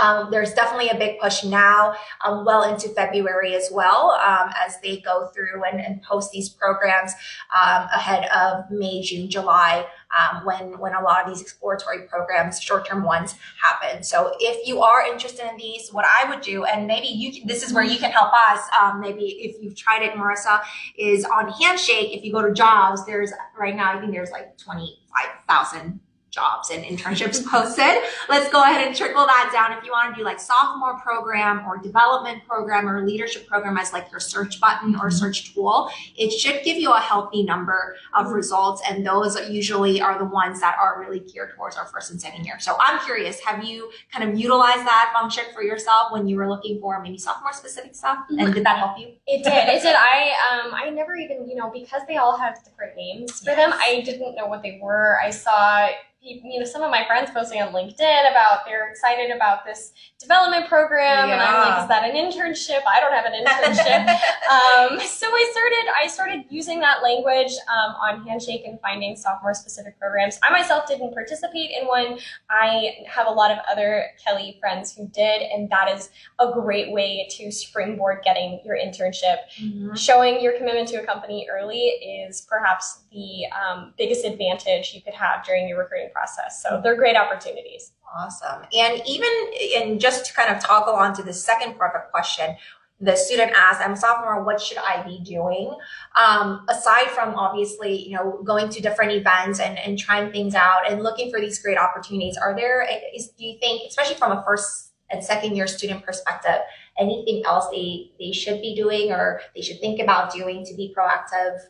Um, 0.00 0.30
there's 0.30 0.52
definitely 0.54 0.90
a 0.90 0.98
big 0.98 1.18
push 1.18 1.42
now, 1.42 1.94
um, 2.24 2.44
well 2.44 2.62
into 2.70 2.88
February 2.90 3.56
as 3.56 3.68
well, 3.72 4.12
um, 4.24 4.52
as 4.64 4.78
they 4.80 5.00
go 5.00 5.28
through 5.34 5.64
and, 5.64 5.80
and 5.80 6.02
post 6.02 6.30
these 6.30 6.48
programs 6.48 7.12
um, 7.60 7.88
ahead 7.92 8.28
of 8.30 8.70
May, 8.70 9.02
June, 9.02 9.28
July, 9.28 9.86
um, 10.16 10.44
when 10.44 10.78
when 10.78 10.94
a 10.94 11.02
lot 11.02 11.18
of 11.22 11.28
these 11.30 11.42
exploratory 11.42 12.02
programs, 12.06 12.60
short-term 12.60 13.02
ones, 13.02 13.34
happen. 13.60 14.04
So 14.04 14.36
if 14.38 14.68
you 14.68 14.82
are 14.82 15.00
interested 15.12 15.50
in 15.50 15.56
these, 15.56 15.88
what 15.90 16.04
I 16.04 16.28
would 16.30 16.42
do, 16.42 16.64
and 16.64 16.86
maybe 16.86 17.08
you, 17.08 17.32
can, 17.32 17.48
this 17.48 17.62
is 17.66 17.72
where 17.72 17.84
you 17.92 17.98
can 17.98 18.12
help 18.12 18.32
us. 18.50 18.60
Um, 18.80 19.00
maybe 19.00 19.24
if 19.46 19.60
you've 19.60 19.76
tried 19.84 20.02
it, 20.02 20.12
Marissa, 20.12 20.60
is 20.96 21.24
on 21.24 21.48
Handshake. 21.60 22.14
If 22.16 22.22
you 22.24 22.30
go 22.30 22.42
to 22.42 22.52
jobs, 22.52 23.04
there's 23.06 23.32
right 23.58 23.74
now 23.74 23.96
I 23.96 24.00
think 24.00 24.12
there's 24.12 24.30
like 24.30 24.56
twenty-five 24.58 25.30
thousand 25.48 26.00
jobs 26.30 26.70
and 26.70 26.84
internships 26.84 27.44
posted. 27.50 28.02
Let's 28.28 28.50
go 28.50 28.62
ahead 28.62 28.86
and 28.86 28.94
trickle 28.94 29.26
that 29.26 29.50
down. 29.52 29.76
If 29.76 29.84
you 29.84 29.90
want 29.90 30.14
to 30.14 30.20
do 30.20 30.24
like 30.24 30.40
sophomore 30.40 30.98
program 31.00 31.66
or 31.66 31.78
development 31.78 32.46
program 32.46 32.88
or 32.88 33.06
leadership 33.06 33.46
program 33.46 33.76
as 33.78 33.92
like 33.92 34.10
your 34.10 34.20
search 34.20 34.60
button 34.60 34.96
or 35.00 35.10
search 35.10 35.54
tool, 35.54 35.90
it 36.16 36.30
should 36.30 36.62
give 36.64 36.76
you 36.76 36.92
a 36.92 37.00
healthy 37.00 37.42
number 37.42 37.96
of 38.14 38.30
results. 38.30 38.82
And 38.88 39.06
those 39.06 39.38
usually 39.48 40.00
are 40.00 40.18
the 40.18 40.24
ones 40.24 40.60
that 40.60 40.76
are 40.80 41.00
really 41.00 41.20
geared 41.20 41.54
towards 41.56 41.76
our 41.76 41.86
first 41.86 42.10
and 42.10 42.20
second 42.20 42.44
year. 42.44 42.58
So 42.58 42.76
I'm 42.80 43.04
curious, 43.04 43.40
have 43.40 43.64
you 43.64 43.90
kind 44.12 44.28
of 44.28 44.38
utilized 44.38 44.86
that 44.86 45.12
function 45.14 45.44
for 45.54 45.62
yourself 45.62 46.12
when 46.12 46.28
you 46.28 46.36
were 46.36 46.48
looking 46.48 46.80
for 46.80 47.00
maybe 47.02 47.18
sophomore 47.18 47.52
specific 47.52 47.94
stuff? 47.94 48.18
And 48.30 48.52
did 48.54 48.64
that 48.64 48.78
help 48.78 48.98
you? 48.98 49.14
It 49.26 49.44
did. 49.44 49.68
It 49.68 49.82
did. 49.82 49.94
I 49.96 50.32
um 50.50 50.74
I 50.74 50.90
never 50.90 51.14
even 51.14 51.48
you 51.48 51.56
know 51.56 51.70
because 51.70 52.02
they 52.08 52.16
all 52.16 52.36
have 52.36 52.62
different 52.64 52.96
names 52.96 53.40
for 53.40 53.54
them. 53.54 53.72
I 53.74 54.02
didn't 54.04 54.34
know 54.34 54.46
what 54.46 54.62
they 54.62 54.78
were. 54.82 55.18
I 55.22 55.30
saw 55.30 55.88
you 56.20 56.58
know 56.58 56.66
some 56.66 56.82
of 56.82 56.90
my 56.90 57.04
friends 57.06 57.30
posting 57.30 57.62
on 57.62 57.72
LinkedIn 57.72 58.30
about 58.30 58.64
they're 58.66 58.88
excited 58.90 59.30
about 59.30 59.64
this 59.64 59.92
development 60.18 60.68
program, 60.68 61.30
and 61.30 61.40
I'm 61.40 61.68
like, 61.68 61.82
is 61.82 61.88
that 61.88 62.04
an 62.04 62.16
internship? 62.16 62.80
I 62.86 63.00
don't 63.00 63.12
have 63.12 63.24
an 63.24 63.44
internship. 63.44 64.08
um, 64.50 65.06
so 65.06 65.26
I 65.28 65.48
started 65.52 65.92
I 66.02 66.06
started 66.08 66.44
using 66.50 66.80
that 66.80 67.02
language 67.02 67.52
um, 67.68 67.94
on 67.94 68.26
Handshake 68.26 68.62
and 68.66 68.80
finding 68.80 69.16
sophomore 69.16 69.54
specific 69.54 69.98
programs. 69.98 70.38
I 70.42 70.50
myself 70.50 70.86
didn't 70.86 71.12
participate 71.12 71.70
in 71.70 71.86
one. 71.86 72.18
I 72.50 72.96
have 73.06 73.26
a 73.26 73.32
lot 73.32 73.50
of 73.50 73.58
other 73.70 74.06
Kelley 74.24 74.56
friends 74.60 74.94
who 74.94 75.06
did, 75.08 75.42
and 75.42 75.70
that 75.70 75.88
is 75.94 76.10
a 76.40 76.50
great 76.52 76.92
way 76.92 77.28
to 77.30 77.52
springboard 77.52 78.22
getting 78.24 78.60
your 78.64 78.76
internship. 78.76 79.38
Mm-hmm. 79.60 79.94
Showing 79.94 80.40
your 80.40 80.56
commitment 80.58 80.88
to 80.88 81.02
a 81.02 81.06
company 81.06 81.48
early 81.50 81.78
is 81.78 82.40
perhaps 82.48 83.00
the 83.12 83.44
um, 83.52 83.94
biggest 83.96 84.24
advantage 84.24 84.92
you 84.94 85.02
could 85.02 85.14
have 85.14 85.44
during 85.44 85.68
your 85.68 85.78
recruiting 85.78 86.10
process. 86.12 86.62
So 86.62 86.80
they're 86.82 86.96
great 86.96 87.16
opportunities. 87.16 87.92
Awesome. 88.16 88.62
And 88.76 89.02
even, 89.06 89.28
and 89.76 90.00
just 90.00 90.26
to 90.26 90.34
kind 90.34 90.54
of 90.54 90.62
toggle 90.62 90.94
on 90.94 91.14
to 91.14 91.22
the 91.22 91.32
second 91.32 91.76
part 91.76 91.94
of 91.94 92.02
the 92.02 92.10
question, 92.10 92.56
the 93.00 93.14
student 93.14 93.52
asked, 93.56 93.80
I'm 93.80 93.92
a 93.92 93.96
sophomore, 93.96 94.42
what 94.42 94.60
should 94.60 94.78
I 94.78 95.02
be 95.02 95.20
doing? 95.20 95.72
Um, 96.20 96.66
aside 96.68 97.08
from 97.10 97.34
obviously, 97.34 98.08
you 98.08 98.16
know, 98.16 98.40
going 98.44 98.70
to 98.70 98.82
different 98.82 99.12
events 99.12 99.60
and, 99.60 99.78
and 99.78 99.98
trying 99.98 100.32
things 100.32 100.54
out 100.54 100.90
and 100.90 101.02
looking 101.02 101.30
for 101.30 101.40
these 101.40 101.60
great 101.62 101.78
opportunities, 101.78 102.36
are 102.36 102.56
there, 102.56 102.86
is, 103.14 103.28
do 103.28 103.44
you 103.44 103.58
think, 103.60 103.82
especially 103.88 104.16
from 104.16 104.32
a 104.32 104.42
first 104.44 104.92
and 105.10 105.22
second 105.22 105.56
year 105.56 105.66
student 105.66 106.04
perspective, 106.04 106.60
anything 106.98 107.42
else 107.46 107.68
they, 107.70 108.10
they 108.18 108.32
should 108.32 108.60
be 108.60 108.74
doing 108.74 109.12
or 109.12 109.40
they 109.54 109.62
should 109.62 109.80
think 109.80 110.00
about 110.00 110.32
doing 110.32 110.64
to 110.64 110.74
be 110.74 110.94
proactive 110.96 111.60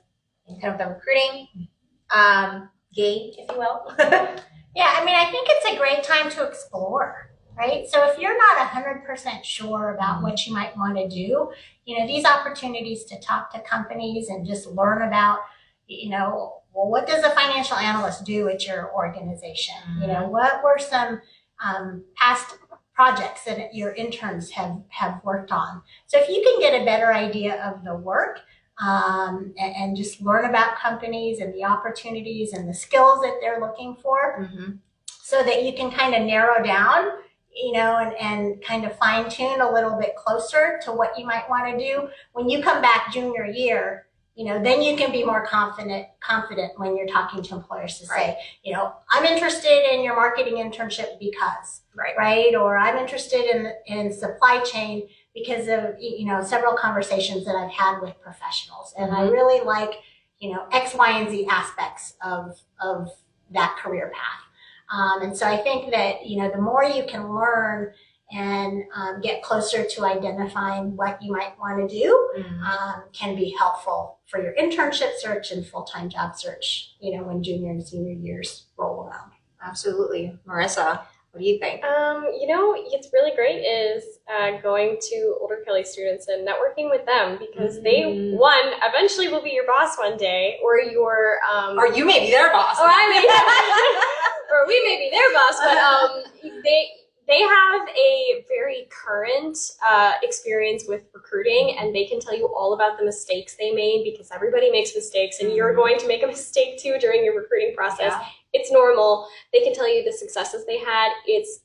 in 0.48 0.60
kind 0.60 0.72
of 0.72 0.78
the 0.78 0.94
recruiting 0.94 1.68
um, 2.10 2.68
game, 2.94 3.32
if 3.36 3.50
you 3.50 3.58
will? 3.58 3.94
Yeah, 4.78 4.94
I 4.96 5.04
mean, 5.04 5.16
I 5.16 5.28
think 5.32 5.48
it's 5.50 5.74
a 5.74 5.76
great 5.76 6.04
time 6.04 6.30
to 6.30 6.46
explore, 6.46 7.32
right? 7.56 7.84
So 7.88 8.06
if 8.06 8.16
you're 8.16 8.38
not 8.38 8.70
100% 8.70 9.42
sure 9.42 9.92
about 9.92 10.16
mm-hmm. 10.16 10.22
what 10.22 10.46
you 10.46 10.52
might 10.54 10.76
want 10.76 10.96
to 10.96 11.08
do, 11.08 11.50
you 11.84 11.98
know, 11.98 12.06
these 12.06 12.24
opportunities 12.24 13.04
to 13.06 13.18
talk 13.18 13.52
to 13.52 13.60
companies 13.60 14.28
and 14.28 14.46
just 14.46 14.68
learn 14.68 15.02
about, 15.02 15.40
you 15.88 16.10
know, 16.10 16.62
well, 16.72 16.88
what 16.88 17.08
does 17.08 17.24
a 17.24 17.30
financial 17.30 17.76
analyst 17.76 18.24
do 18.24 18.48
at 18.48 18.68
your 18.68 18.94
organization? 18.94 19.74
Mm-hmm. 19.90 20.02
You 20.02 20.06
know, 20.06 20.22
mm-hmm. 20.22 20.32
what 20.32 20.62
were 20.62 20.78
some 20.78 21.22
um, 21.64 22.04
past 22.14 22.54
projects 22.94 23.42
that 23.46 23.74
your 23.74 23.94
interns 23.94 24.50
have, 24.50 24.80
have 24.90 25.20
worked 25.24 25.50
on? 25.50 25.82
So 26.06 26.18
if 26.20 26.28
you 26.28 26.40
can 26.40 26.60
get 26.60 26.80
a 26.80 26.84
better 26.84 27.12
idea 27.12 27.60
of 27.64 27.82
the 27.82 27.96
work, 27.96 28.38
um, 28.80 29.52
and, 29.58 29.74
and, 29.74 29.96
just 29.96 30.20
learn 30.20 30.44
about 30.44 30.76
companies 30.76 31.40
and 31.40 31.52
the 31.52 31.64
opportunities 31.64 32.52
and 32.52 32.68
the 32.68 32.74
skills 32.74 33.20
that 33.20 33.38
they're 33.40 33.60
looking 33.60 33.96
for 33.96 34.40
mm-hmm. 34.40 34.72
so 35.06 35.42
that 35.42 35.64
you 35.64 35.72
can 35.72 35.90
kind 35.90 36.14
of 36.14 36.22
narrow 36.22 36.62
down 36.62 37.08
you 37.54 37.72
know 37.72 37.96
and, 37.98 38.14
and 38.20 38.62
kind 38.62 38.84
of 38.84 38.96
fine 38.98 39.28
tune 39.28 39.60
a 39.60 39.72
little 39.72 39.98
bit 39.98 40.14
closer 40.16 40.78
to 40.84 40.92
what 40.92 41.18
you 41.18 41.26
might 41.26 41.48
want 41.50 41.66
to 41.70 41.84
do 41.84 42.08
when 42.32 42.48
you 42.48 42.62
come 42.62 42.80
back 42.80 43.12
junior 43.12 43.46
year 43.46 44.06
you 44.38 44.44
know 44.44 44.62
then 44.62 44.80
you 44.80 44.96
can 44.96 45.10
be 45.10 45.24
more 45.24 45.44
confident 45.44 46.06
confident 46.20 46.72
when 46.76 46.96
you're 46.96 47.08
talking 47.08 47.42
to 47.42 47.54
employers 47.54 47.98
to 47.98 48.06
say 48.06 48.14
right. 48.14 48.36
you 48.62 48.72
know 48.72 48.94
i'm 49.10 49.24
interested 49.24 49.92
in 49.92 50.02
your 50.02 50.14
marketing 50.14 50.54
internship 50.54 51.18
because 51.18 51.82
right 51.96 52.14
right 52.16 52.54
or 52.54 52.78
i'm 52.78 52.96
interested 52.96 53.44
in 53.44 53.72
in 53.86 54.12
supply 54.12 54.60
chain 54.60 55.02
because 55.34 55.68
of 55.68 55.96
you 56.00 56.26
know 56.26 56.42
several 56.42 56.74
conversations 56.74 57.44
that 57.44 57.54
I've 57.54 57.70
had 57.70 58.00
with 58.00 58.20
professionals, 58.20 58.94
and 58.98 59.10
mm-hmm. 59.10 59.20
I 59.20 59.30
really 59.30 59.64
like 59.64 59.94
you 60.38 60.52
know 60.52 60.66
X, 60.72 60.94
Y, 60.94 61.10
and 61.10 61.30
Z 61.30 61.46
aspects 61.50 62.14
of 62.22 62.58
of 62.80 63.08
that 63.50 63.76
career 63.82 64.12
path. 64.14 64.42
Um, 64.90 65.22
and 65.22 65.36
so 65.36 65.46
I 65.46 65.58
think 65.58 65.90
that 65.92 66.26
you 66.26 66.38
know 66.38 66.50
the 66.50 66.60
more 66.60 66.84
you 66.84 67.04
can 67.06 67.34
learn 67.34 67.92
and 68.30 68.82
um, 68.94 69.20
get 69.22 69.42
closer 69.42 69.84
to 69.84 70.04
identifying 70.04 70.94
what 70.96 71.22
you 71.22 71.32
might 71.32 71.58
want 71.58 71.88
to 71.88 71.98
do 71.98 72.30
mm-hmm. 72.38 72.62
um, 72.62 73.04
can 73.12 73.34
be 73.34 73.54
helpful 73.58 74.18
for 74.26 74.42
your 74.42 74.54
internship 74.56 75.12
search 75.18 75.50
and 75.50 75.66
full-time 75.66 76.08
job 76.10 76.36
search 76.36 76.94
you 77.00 77.16
know 77.16 77.24
when 77.24 77.42
junior 77.42 77.70
and 77.70 77.86
senior 77.86 78.12
years 78.12 78.66
roll 78.76 79.04
around 79.04 79.30
absolutely 79.64 80.38
marissa 80.46 81.00
what 81.32 81.40
do 81.40 81.46
you 81.46 81.58
think? 81.58 81.84
Um, 81.84 82.24
you 82.40 82.46
know, 82.46 82.74
it's 82.74 83.10
really 83.12 83.32
great 83.36 83.60
is 83.60 84.18
uh, 84.32 84.60
going 84.62 84.96
to 85.10 85.36
older 85.40 85.58
Kelley 85.64 85.84
students 85.84 86.28
and 86.28 86.46
networking 86.46 86.90
with 86.90 87.04
them 87.04 87.38
because 87.38 87.76
mm-hmm. 87.76 87.84
they 87.84 88.36
one 88.36 88.72
eventually 88.82 89.28
will 89.28 89.42
be 89.42 89.50
your 89.50 89.66
boss 89.66 89.98
one 89.98 90.16
day, 90.16 90.58
or 90.62 90.80
your 90.80 91.38
um, 91.52 91.78
or 91.78 91.88
you 91.88 92.04
may 92.06 92.20
be 92.20 92.30
their 92.30 92.50
boss, 92.50 92.78
or 92.80 92.86
I 92.88 93.06
may, 93.08 93.20
be. 93.20 93.28
or 94.54 94.66
we 94.66 94.82
may 94.88 94.96
be 94.96 95.10
their 95.10 95.32
boss, 95.34 95.60
but 95.60 95.76
um, 95.76 96.62
they 96.64 96.88
they 97.28 97.42
have 97.42 97.82
a 97.90 98.44
very 98.48 98.88
current 98.90 99.58
uh, 99.86 100.12
experience 100.22 100.84
with 100.88 101.02
recruiting 101.12 101.76
and 101.78 101.94
they 101.94 102.06
can 102.06 102.20
tell 102.20 102.34
you 102.34 102.46
all 102.56 102.72
about 102.72 102.98
the 102.98 103.04
mistakes 103.04 103.54
they 103.54 103.70
made 103.70 104.02
because 104.02 104.30
everybody 104.32 104.70
makes 104.70 104.94
mistakes 104.94 105.40
and 105.40 105.52
you're 105.52 105.72
mm-hmm. 105.72 105.80
going 105.80 105.98
to 105.98 106.08
make 106.08 106.22
a 106.22 106.26
mistake 106.26 106.78
too 106.78 106.96
during 106.98 107.22
your 107.22 107.38
recruiting 107.38 107.74
process. 107.76 108.12
Yeah. 108.12 108.24
It's 108.52 108.72
normal. 108.72 109.28
They 109.52 109.62
can 109.62 109.74
tell 109.74 109.92
you 109.92 110.04
the 110.04 110.12
successes 110.12 110.64
they 110.66 110.78
had. 110.78 111.10
It's 111.26 111.60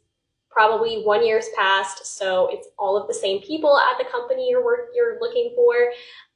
probably 0.50 1.02
one 1.04 1.26
year's 1.26 1.48
passed, 1.58 2.06
so 2.06 2.48
it's 2.52 2.68
all 2.78 2.96
of 2.96 3.08
the 3.08 3.14
same 3.14 3.42
people 3.42 3.78
at 3.78 3.98
the 3.98 4.10
company 4.10 4.50
you're 4.50 4.64
work 4.64 4.90
you're 4.94 5.20
looking 5.20 5.52
for. 5.56 5.74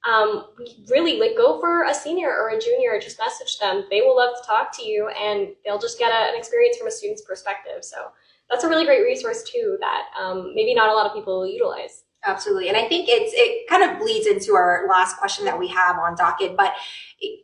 Um, 0.09 0.45
really, 0.89 1.19
like 1.19 1.37
go 1.37 1.59
for 1.59 1.83
a 1.83 1.93
senior 1.93 2.29
or 2.29 2.49
a 2.49 2.59
junior. 2.59 2.99
Just 2.99 3.19
message 3.19 3.59
them; 3.59 3.85
they 3.89 4.01
will 4.01 4.15
love 4.15 4.35
to 4.35 4.47
talk 4.47 4.75
to 4.77 4.83
you, 4.83 5.09
and 5.09 5.49
they'll 5.63 5.79
just 5.79 5.99
get 5.99 6.11
a, 6.11 6.31
an 6.31 6.37
experience 6.37 6.77
from 6.77 6.87
a 6.87 6.91
student's 6.91 7.21
perspective. 7.21 7.83
So 7.83 8.11
that's 8.49 8.63
a 8.63 8.69
really 8.69 8.85
great 8.85 9.03
resource 9.03 9.43
too 9.43 9.77
that 9.81 10.05
um, 10.19 10.53
maybe 10.55 10.73
not 10.73 10.89
a 10.89 10.93
lot 10.93 11.05
of 11.05 11.13
people 11.13 11.45
utilize. 11.45 12.03
Absolutely. 12.27 12.67
And 12.67 12.75
I 12.75 12.87
think 12.89 13.07
it's 13.09 13.31
it 13.35 13.67
kind 13.69 13.89
of 13.89 13.99
bleeds 13.99 14.27
into 14.27 14.53
our 14.53 14.85
last 14.89 15.15
question 15.17 15.45
that 15.45 15.57
we 15.57 15.69
have 15.69 15.97
on 15.97 16.15
docket. 16.15 16.57
But 16.57 16.73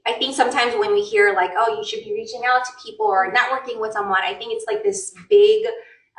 I 0.06 0.14
think 0.14 0.36
sometimes 0.36 0.76
when 0.76 0.94
we 0.94 1.02
hear 1.02 1.34
like, 1.34 1.52
oh, 1.58 1.78
you 1.78 1.86
should 1.86 2.04
be 2.04 2.12
reaching 2.12 2.42
out 2.46 2.66
to 2.66 2.72
people 2.86 3.06
or 3.06 3.34
networking 3.34 3.80
with 3.80 3.94
someone, 3.94 4.22
I 4.24 4.34
think 4.34 4.52
it's 4.52 4.66
like 4.68 4.84
this 4.84 5.16
big 5.30 5.66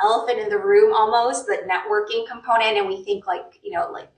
elephant 0.03 0.41
in 0.41 0.49
the 0.49 0.59
room 0.59 0.95
almost, 0.95 1.45
the 1.45 1.59
networking 1.71 2.27
component. 2.27 2.79
And 2.79 2.89
we 2.89 3.05
think 3.05 3.27
like, 3.27 3.61
you 3.63 3.73
know, 3.73 3.91
like 3.93 4.09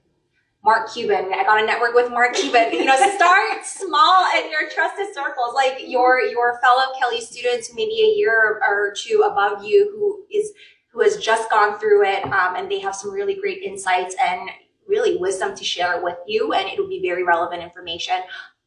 Mark 0.64 0.92
Cuban. 0.92 1.32
I 1.34 1.42
got 1.44 1.60
to 1.60 1.66
network 1.66 1.94
with 1.94 2.10
Mark 2.10 2.34
Cuban. 2.34 2.72
You 2.72 2.84
know, 2.84 2.96
start 3.16 3.64
small 3.64 4.26
in 4.38 4.50
your 4.50 4.70
trusted 4.70 5.06
circles, 5.12 5.54
like 5.54 5.82
your 5.86 6.20
your 6.20 6.60
fellow 6.60 6.92
Kelley 6.98 7.20
students, 7.20 7.72
maybe 7.74 8.00
a 8.00 8.16
year 8.16 8.60
or 8.66 8.94
two 8.96 9.24
above 9.24 9.64
you, 9.64 9.90
who 9.92 10.24
is 10.36 10.52
who 10.96 11.02
has 11.02 11.18
just 11.18 11.50
gone 11.50 11.78
through 11.78 12.06
it, 12.06 12.24
um, 12.24 12.56
and 12.56 12.70
they 12.70 12.78
have 12.78 12.94
some 12.96 13.10
really 13.10 13.34
great 13.34 13.62
insights 13.62 14.16
and 14.26 14.48
really 14.88 15.18
wisdom 15.18 15.54
to 15.54 15.62
share 15.62 16.02
with 16.02 16.16
you, 16.26 16.54
and 16.54 16.66
it 16.66 16.78
will 16.78 16.88
be 16.88 17.02
very 17.02 17.22
relevant 17.22 17.62
information 17.62 18.16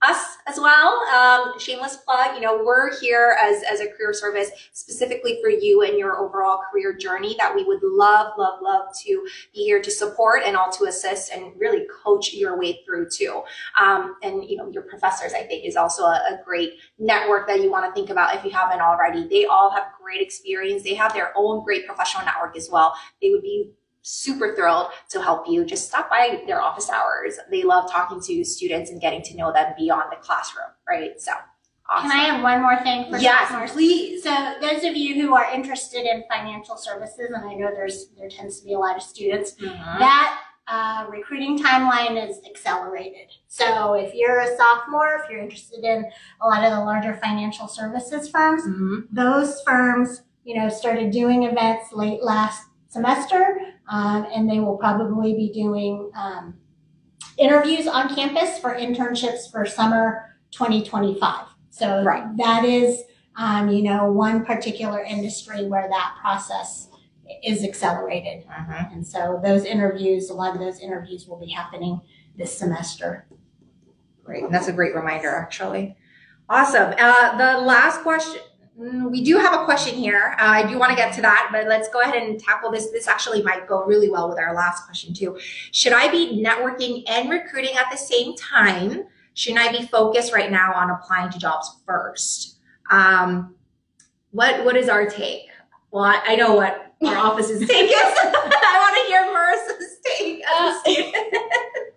us 0.01 0.37
as 0.47 0.57
well. 0.57 1.01
Um, 1.13 1.59
shameless 1.59 1.97
plug, 1.97 2.35
you 2.35 2.41
know, 2.41 2.63
we're 2.63 2.97
here 2.99 3.37
as, 3.41 3.63
as 3.63 3.81
a 3.81 3.87
career 3.87 4.13
service 4.13 4.49
specifically 4.71 5.39
for 5.41 5.49
you 5.49 5.81
and 5.83 5.97
your 5.97 6.19
overall 6.19 6.61
career 6.71 6.95
journey 6.95 7.35
that 7.37 7.53
we 7.53 7.65
would 7.65 7.83
love, 7.83 8.31
love, 8.37 8.59
love 8.61 8.87
to 9.03 9.27
be 9.53 9.65
here 9.65 9.81
to 9.81 9.91
support 9.91 10.43
and 10.45 10.55
all 10.55 10.71
to 10.71 10.85
assist 10.85 11.33
and 11.33 11.51
really 11.59 11.85
coach 12.03 12.33
your 12.33 12.57
way 12.57 12.79
through 12.85 13.09
too. 13.09 13.41
Um, 13.79 14.15
and, 14.23 14.43
you 14.43 14.55
know, 14.55 14.69
your 14.71 14.83
professors, 14.83 15.33
I 15.33 15.43
think, 15.43 15.65
is 15.65 15.75
also 15.75 16.03
a, 16.03 16.15
a 16.31 16.39
great 16.45 16.73
network 16.97 17.47
that 17.47 17.61
you 17.61 17.69
want 17.69 17.85
to 17.85 17.91
think 17.93 18.09
about 18.09 18.35
if 18.35 18.45
you 18.45 18.51
haven't 18.51 18.81
already. 18.81 19.27
They 19.27 19.45
all 19.45 19.69
have 19.71 19.83
great 20.01 20.21
experience. 20.21 20.83
They 20.83 20.95
have 20.95 21.13
their 21.13 21.33
own 21.35 21.63
great 21.63 21.85
professional 21.85 22.25
network 22.25 22.55
as 22.55 22.69
well. 22.71 22.93
They 23.21 23.31
would 23.31 23.41
be 23.41 23.71
super 24.01 24.55
thrilled 24.55 24.87
to 25.09 25.21
help 25.21 25.47
you. 25.47 25.65
Just 25.65 25.87
stop 25.87 26.09
by 26.09 26.41
their 26.47 26.61
office 26.61 26.89
hours. 26.89 27.37
They 27.51 27.63
love 27.63 27.89
talking 27.91 28.21
to 28.21 28.43
students 28.43 28.91
and 28.91 28.99
getting 29.01 29.21
to 29.23 29.35
know 29.35 29.51
them 29.51 29.73
beyond 29.77 30.11
the 30.11 30.17
classroom, 30.17 30.67
right? 30.87 31.19
So 31.19 31.31
awesome. 31.89 32.09
Can 32.09 32.19
I 32.19 32.23
have 32.25 32.43
one 32.43 32.61
more 32.61 32.77
thing 32.81 33.09
for 33.11 33.17
yes, 33.17 33.49
sophomores? 33.49 33.71
please. 33.71 34.23
So 34.23 34.53
those 34.61 34.83
of 34.83 34.95
you 34.95 35.21
who 35.21 35.35
are 35.35 35.51
interested 35.53 36.05
in 36.05 36.23
financial 36.31 36.77
services, 36.77 37.31
and 37.33 37.43
I 37.49 37.53
know 37.53 37.67
there's 37.73 38.07
there 38.17 38.29
tends 38.29 38.59
to 38.59 38.65
be 38.65 38.73
a 38.73 38.79
lot 38.79 38.95
of 38.95 39.01
students, 39.03 39.53
Mhm. 39.55 39.99
that 39.99 40.41
uh, 40.71 41.07
recruiting 41.09 41.57
timeline 41.57 42.15
is 42.29 42.39
accelerated. 42.47 43.27
So 43.47 43.95
if 43.95 44.13
you're 44.13 44.41
a 44.41 44.55
sophomore, 44.55 45.15
if 45.23 45.27
you're 45.27 45.39
interested 45.41 45.83
in 45.83 46.05
a 46.41 46.47
lot 46.47 46.63
of 46.63 46.69
the 46.71 46.79
larger 46.81 47.15
financial 47.15 47.67
services 47.67 48.29
firms, 48.29 48.61
Mhm. 48.67 49.07
those 49.11 49.63
firms, 49.63 50.21
you 50.43 50.55
know, 50.59 50.69
started 50.69 51.09
doing 51.09 51.41
events 51.45 51.91
late 51.91 52.21
last 52.21 52.67
semester, 52.89 53.61
um, 53.89 54.27
and 54.33 54.49
they 54.49 54.59
will 54.59 54.77
probably 54.77 55.33
be 55.33 55.51
doing 55.53 56.11
um, 56.15 56.55
interviews 57.37 57.87
on 57.87 58.13
campus 58.13 58.59
for 58.59 58.75
internships 58.75 59.49
for 59.49 59.65
summer 59.65 60.35
2025. 60.51 61.45
So 61.69 62.03
Right. 62.03 62.25
that 62.37 62.65
is, 62.65 63.03
um, 63.37 63.69
you 63.69 63.83
know, 63.83 64.11
one 64.11 64.43
particular 64.43 65.01
industry 65.03 65.67
where 65.67 65.87
that 65.87 66.15
process 66.19 66.89
is 67.43 67.63
accelerated. 67.63 68.45
Mhm. 68.47 68.93
And 68.93 69.07
so 69.07 69.39
those 69.43 69.63
interviews, 69.63 70.29
a 70.31 70.33
lot 70.33 70.53
of 70.55 70.59
those 70.59 70.79
interviews 70.79 71.27
will 71.27 71.37
be 71.39 71.51
happening 71.51 72.01
this 72.35 72.57
semester. 72.57 73.27
Great. 74.23 74.43
And 74.43 74.53
that's 74.53 74.67
a 74.67 74.73
great 74.73 74.95
reminder, 74.95 75.29
actually. 75.29 75.95
Awesome. 76.49 76.93
Uh, 76.97 77.37
the 77.37 77.59
last 77.61 78.01
question. 78.01 78.41
Mm, 78.79 79.11
We 79.11 79.23
do 79.23 79.37
have 79.37 79.59
a 79.59 79.65
question 79.65 79.95
here. 79.95 80.35
Uh, 80.39 80.43
I 80.45 80.67
do 80.69 80.79
want 80.79 80.91
to 80.91 80.95
get 80.95 81.13
to 81.15 81.21
that, 81.21 81.49
but 81.51 81.67
let's 81.67 81.89
go 81.89 82.01
ahead 82.01 82.15
and 82.15 82.39
tackle 82.39 82.71
this. 82.71 82.89
This 82.91 83.07
actually 83.07 83.41
might 83.41 83.67
go 83.67 83.83
really 83.85 84.09
well 84.09 84.29
with 84.29 84.39
our 84.39 84.55
last 84.55 84.85
question, 84.85 85.13
too. 85.13 85.37
Should 85.71 85.93
I 85.93 86.09
be 86.09 86.43
networking 86.43 87.03
and 87.07 87.29
recruiting 87.29 87.75
at 87.75 87.91
the 87.91 87.97
same 87.97 88.35
time? 88.35 89.03
Shouldn't 89.33 89.61
I 89.61 89.71
be 89.71 89.85
focused 89.85 90.33
right 90.33 90.51
now 90.51 90.73
on 90.73 90.89
applying 90.89 91.31
to 91.31 91.39
jobs 91.39 91.77
first? 91.85 92.57
Um, 92.91 93.55
what 94.31 94.63
What 94.65 94.75
is 94.75 94.89
our 94.89 95.05
take? 95.09 95.47
Well, 95.91 96.03
I, 96.03 96.21
I 96.25 96.35
know 96.35 96.53
what 96.55 96.93
our 97.05 97.17
office's 97.27 97.67
take 97.67 97.89
is. 97.89 97.95
I 97.95 98.75
want 98.79 98.95
to 98.95 99.03
hear 99.07 99.21
Marissa's 99.33 99.99
take 100.03 100.43
student. 100.81 101.95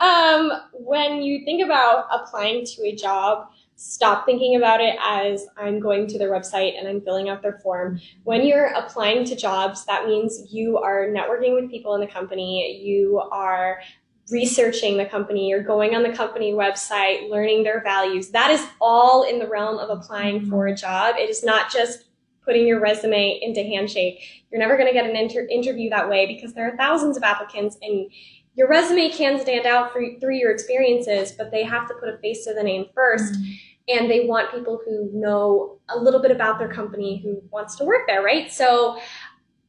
um, 0.00 0.52
when 0.72 1.22
you 1.22 1.44
think 1.44 1.64
about 1.64 2.06
applying 2.10 2.64
to 2.66 2.82
a 2.82 2.94
job, 2.94 3.48
stop 3.76 4.24
thinking 4.24 4.56
about 4.56 4.80
it 4.80 4.96
as 5.02 5.46
I'm 5.56 5.80
going 5.80 6.06
to 6.08 6.18
their 6.18 6.30
website 6.30 6.78
and 6.78 6.86
I'm 6.86 7.00
filling 7.00 7.28
out 7.28 7.42
their 7.42 7.58
form. 7.58 8.00
When 8.22 8.46
you're 8.46 8.66
applying 8.66 9.24
to 9.26 9.36
jobs, 9.36 9.84
that 9.86 10.06
means 10.06 10.52
you 10.52 10.78
are 10.78 11.06
networking 11.08 11.54
with 11.54 11.70
people 11.70 11.94
in 11.94 12.00
the 12.00 12.06
company, 12.06 12.80
you 12.82 13.18
are 13.32 13.80
researching 14.30 14.96
the 14.96 15.04
company, 15.04 15.48
you're 15.48 15.62
going 15.62 15.94
on 15.94 16.02
the 16.02 16.12
company 16.12 16.52
website, 16.52 17.28
learning 17.28 17.62
their 17.62 17.82
values. 17.82 18.30
That 18.30 18.50
is 18.50 18.64
all 18.80 19.24
in 19.24 19.38
the 19.38 19.46
realm 19.46 19.78
of 19.78 19.90
applying 19.90 20.48
for 20.48 20.66
a 20.66 20.74
job. 20.74 21.16
It 21.18 21.28
is 21.28 21.44
not 21.44 21.70
just 21.70 22.04
putting 22.44 22.66
your 22.66 22.80
resume 22.80 23.38
into 23.42 23.62
Handshake. 23.62 24.44
You're 24.50 24.60
never 24.60 24.76
going 24.76 24.88
to 24.88 24.94
get 24.94 25.08
an 25.08 25.16
inter- 25.16 25.46
interview 25.50 25.90
that 25.90 26.08
way 26.08 26.26
because 26.26 26.54
there 26.54 26.72
are 26.72 26.76
thousands 26.76 27.16
of 27.16 27.22
applicants 27.22 27.76
and 27.82 28.10
your 28.54 28.68
resume 28.68 29.10
can 29.10 29.40
stand 29.40 29.66
out 29.66 29.92
for, 29.92 30.02
through 30.20 30.36
your 30.36 30.50
experiences, 30.50 31.32
but 31.32 31.50
they 31.50 31.64
have 31.64 31.88
to 31.88 31.94
put 31.94 32.08
a 32.08 32.18
face 32.18 32.44
to 32.44 32.54
the 32.54 32.62
name 32.62 32.86
1st 32.96 33.36
And 33.88 34.10
they 34.10 34.26
want 34.26 34.50
people 34.50 34.80
who 34.84 35.10
know 35.12 35.78
a 35.88 35.98
little 35.98 36.20
bit 36.20 36.30
about 36.30 36.58
their 36.58 36.72
company 36.72 37.20
who 37.22 37.42
wants 37.50 37.76
to 37.76 37.84
work 37.84 38.06
there, 38.06 38.22
right? 38.22 38.50
So 38.50 38.98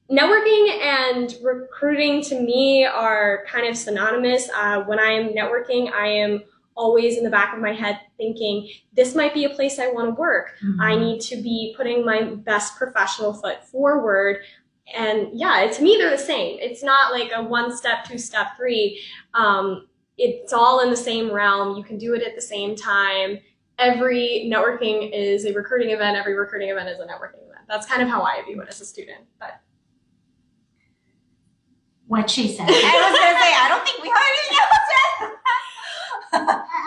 networking 0.09 0.69
and 0.81 1.35
recruiting 1.43 2.21
to 2.21 2.39
me 2.39 2.85
are 2.85 3.43
kind 3.47 3.67
of 3.67 3.75
synonymous. 3.75 4.49
Uh, 4.55 4.83
when 4.83 4.99
I'm 4.99 5.29
networking, 5.29 5.91
I 5.91 6.07
am 6.07 6.43
always 6.75 7.17
in 7.17 7.23
the 7.23 7.29
back 7.29 7.53
of 7.53 7.59
my 7.59 7.73
head 7.73 7.99
thinking, 8.17 8.69
this 8.93 9.15
might 9.15 9.33
be 9.33 9.45
a 9.45 9.49
place 9.49 9.79
I 9.79 9.87
want 9.91 10.09
to 10.09 10.19
work. 10.19 10.55
I 10.81 10.95
need 10.95 11.21
to 11.21 11.37
be 11.37 11.73
putting 11.75 12.05
my 12.05 12.23
best 12.23 12.75
professional 12.77 13.33
foot 13.33 13.65
forward. 13.65 14.39
And 14.93 15.29
yeah, 15.33 15.67
to 15.71 15.83
me, 15.83 15.97
they're 15.97 16.11
the 16.11 16.17
same. 16.17 16.57
It's 16.61 16.83
not 16.83 17.11
like 17.11 17.31
a 17.35 17.43
one 17.43 17.75
step, 17.75 18.05
two 18.05 18.17
step, 18.17 18.55
three. 18.55 19.01
Um, 19.33 19.87
it's 20.17 20.53
all 20.53 20.79
in 20.81 20.89
the 20.89 20.97
same 20.97 21.31
realm. 21.31 21.75
You 21.75 21.83
can 21.83 21.97
do 21.97 22.13
it 22.13 22.21
at 22.21 22.35
the 22.35 22.41
same 22.41 22.75
time. 22.75 23.39
Every 23.79 24.49
networking 24.53 25.09
is 25.13 25.45
a 25.45 25.53
recruiting 25.53 25.89
event. 25.89 26.15
Every 26.15 26.35
recruiting 26.35 26.69
event 26.69 26.87
is 26.87 26.99
a 26.99 27.03
networking 27.03 27.43
event. 27.43 27.65
That's 27.67 27.87
kind 27.87 28.01
of 28.01 28.07
how 28.07 28.21
I 28.21 28.41
view 28.45 28.61
it 28.61 28.69
as 28.69 28.79
a 28.79 28.85
student. 28.85 29.21
But 29.39 29.59
What 32.07 32.29
she 32.29 32.47
said. 32.47 32.63
I 32.69 32.69
was 32.69 33.19
gonna 33.19 33.39
say 33.39 33.53
I 33.53 33.67
don't 33.67 33.83
think 33.85 34.01
we 34.03 34.09
have 34.09 34.17
anything 34.31 34.57
else. 34.61 34.71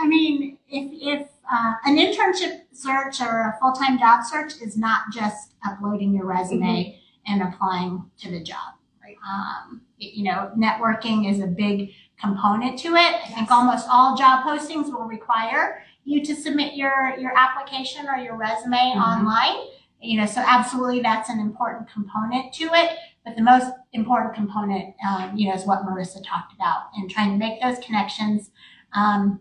I 0.01 0.07
mean, 0.07 0.59
if, 0.69 1.21
if 1.21 1.29
uh, 1.53 1.73
an 1.85 1.97
internship 1.97 2.61
search 2.73 3.21
or 3.21 3.55
a 3.55 3.59
full 3.61 3.73
time 3.73 3.99
job 3.99 4.25
search 4.25 4.55
is 4.63 4.77
not 4.77 5.03
just 5.13 5.55
uploading 5.67 6.15
your 6.15 6.27
resume 6.27 7.01
and 7.29 7.43
applying 7.43 8.11
to 8.19 8.31
the 8.31 8.41
job. 8.41 8.75
Right. 9.03 9.17
Um, 9.29 9.83
you 9.99 10.25
know, 10.25 10.51
networking 10.57 11.31
is 11.31 11.41
a 11.41 11.47
big 11.47 11.91
component 12.21 12.79
to 12.81 12.89
it. 12.95 13.15
I 13.25 13.29
think 13.35 13.51
almost 13.51 13.87
all 13.91 14.17
job 14.17 14.45
postings 14.45 14.87
will 14.93 15.05
require 15.07 15.83
you 16.05 16.25
to 16.25 16.35
submit 16.35 16.75
your, 16.75 17.15
your 17.19 17.33
application 17.37 18.07
or 18.09 18.17
your 18.17 18.37
resume 18.37 18.77
Mhm. 18.97 18.97
online. 19.01 19.67
You 20.01 20.21
know, 20.21 20.27
so 20.27 20.43
absolutely 20.47 21.01
that's 21.01 21.29
an 21.29 21.41
important 21.41 21.91
component 21.91 22.53
to 22.55 22.65
it. 22.73 22.97
But 23.25 23.37
the 23.37 23.43
most 23.43 23.71
important 23.93 24.35
component, 24.35 24.95
um, 25.07 25.37
you 25.37 25.49
know, 25.49 25.55
is 25.55 25.67
what 25.67 25.83
Marissa 25.85 26.23
talked 26.25 26.55
about 26.55 26.85
and 26.97 27.11
trying 27.11 27.33
to 27.33 27.37
make 27.37 27.61
those 27.61 27.79
connections. 27.81 28.51
Um, 28.95 29.41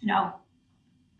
you 0.00 0.08
know, 0.08 0.32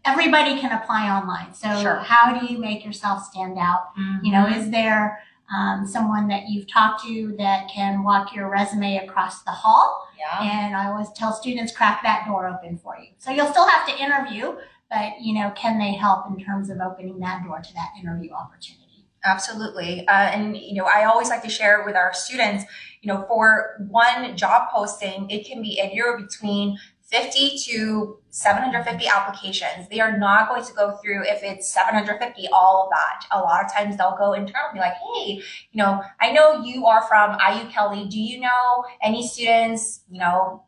everybody 0.05 0.59
can 0.61 0.73
apply 0.73 1.09
online. 1.11 1.53
So 1.53 1.69
Sure. 1.81 1.97
how 1.97 2.39
do 2.39 2.47
you 2.47 2.59
make 2.59 2.85
yourself 2.85 3.25
stand 3.25 3.59
out? 3.59 3.93
You 4.23 4.31
know, 4.33 4.47
is 4.47 4.71
there 4.71 5.21
um, 5.55 5.87
someone 5.87 6.29
that 6.29 6.49
you've 6.49 6.67
talked 6.67 7.05
to 7.05 7.35
that 7.39 7.69
can 7.69 8.03
walk 8.03 8.35
your 8.35 8.51
resume 8.51 8.99
across 8.99 9.43
the 9.43 9.51
hall? 9.51 10.07
yeah. 10.19 10.43
And 10.43 10.77
I 10.77 10.89
always 10.89 11.11
tell 11.13 11.33
students, 11.33 11.73
crack 11.73 12.03
that 12.03 12.27
door 12.27 12.49
open 12.49 12.79
for 12.79 12.97
you. 12.99 13.09
So 13.19 13.31
you'll 13.31 13.49
still 13.49 13.67
have 13.67 13.87
to 13.89 14.03
interview, 14.03 14.57
but 14.91 15.21
you 15.21 15.35
know, 15.35 15.53
can 15.57 15.79
they 15.79 15.93
help 15.93 16.27
in 16.31 16.43
terms 16.43 16.71
of 16.71 16.79
opening 16.81 17.19
that 17.21 17.45
door 17.45 17.61
to 17.61 17.75
that 17.75 17.91
interview 18.01 18.33
opportunity? 18.33 18.83
Absolutely. 19.25 20.07
Uh, 20.07 20.13
and, 20.13 20.57
you 20.57 20.75
know, 20.75 20.85
I 20.85 21.05
always 21.05 21.29
like 21.31 21.43
to 21.43 21.49
share 21.49 21.85
with 21.85 21.97
our 21.97 22.15
students, 22.15 22.65
you 23.03 23.13
know, 23.13 23.25
for 23.27 23.85
one 23.89 24.37
job 24.37 24.69
posting, 24.73 25.29
it 25.31 25.45
can 25.47 25.61
be 25.63 25.81
anywhere 25.81 26.17
between 26.17 26.79
50 27.07 27.59
to 27.67 28.19
750 28.31 29.07
applications. 29.07 29.89
They 29.89 30.01
are 30.01 30.19
not 30.19 30.49
going 30.49 30.65
to 30.65 30.73
go 30.73 30.97
through 30.97 31.23
if 31.23 31.43
it's 31.43 31.73
750, 31.73 32.49
all 32.53 32.85
of 32.85 32.91
that. 32.91 33.27
A 33.31 33.41
lot 33.41 33.65
of 33.65 33.73
times 33.73 33.97
they'll 33.97 34.17
go 34.19 34.33
internal 34.33 34.69
and 34.69 34.75
be 34.75 34.81
like, 34.81 34.95
hey, 35.15 35.35
you 35.71 35.83
know, 35.83 36.03
I 36.21 36.33
know 36.33 36.63
you 36.63 36.87
are 36.87 37.03
from 37.03 37.39
IU 37.39 37.69
Kelley. 37.71 38.07
Do 38.09 38.21
you 38.21 38.41
know 38.41 38.85
any 39.03 39.27
students, 39.27 40.01
you 40.11 40.19
know, 40.19 40.65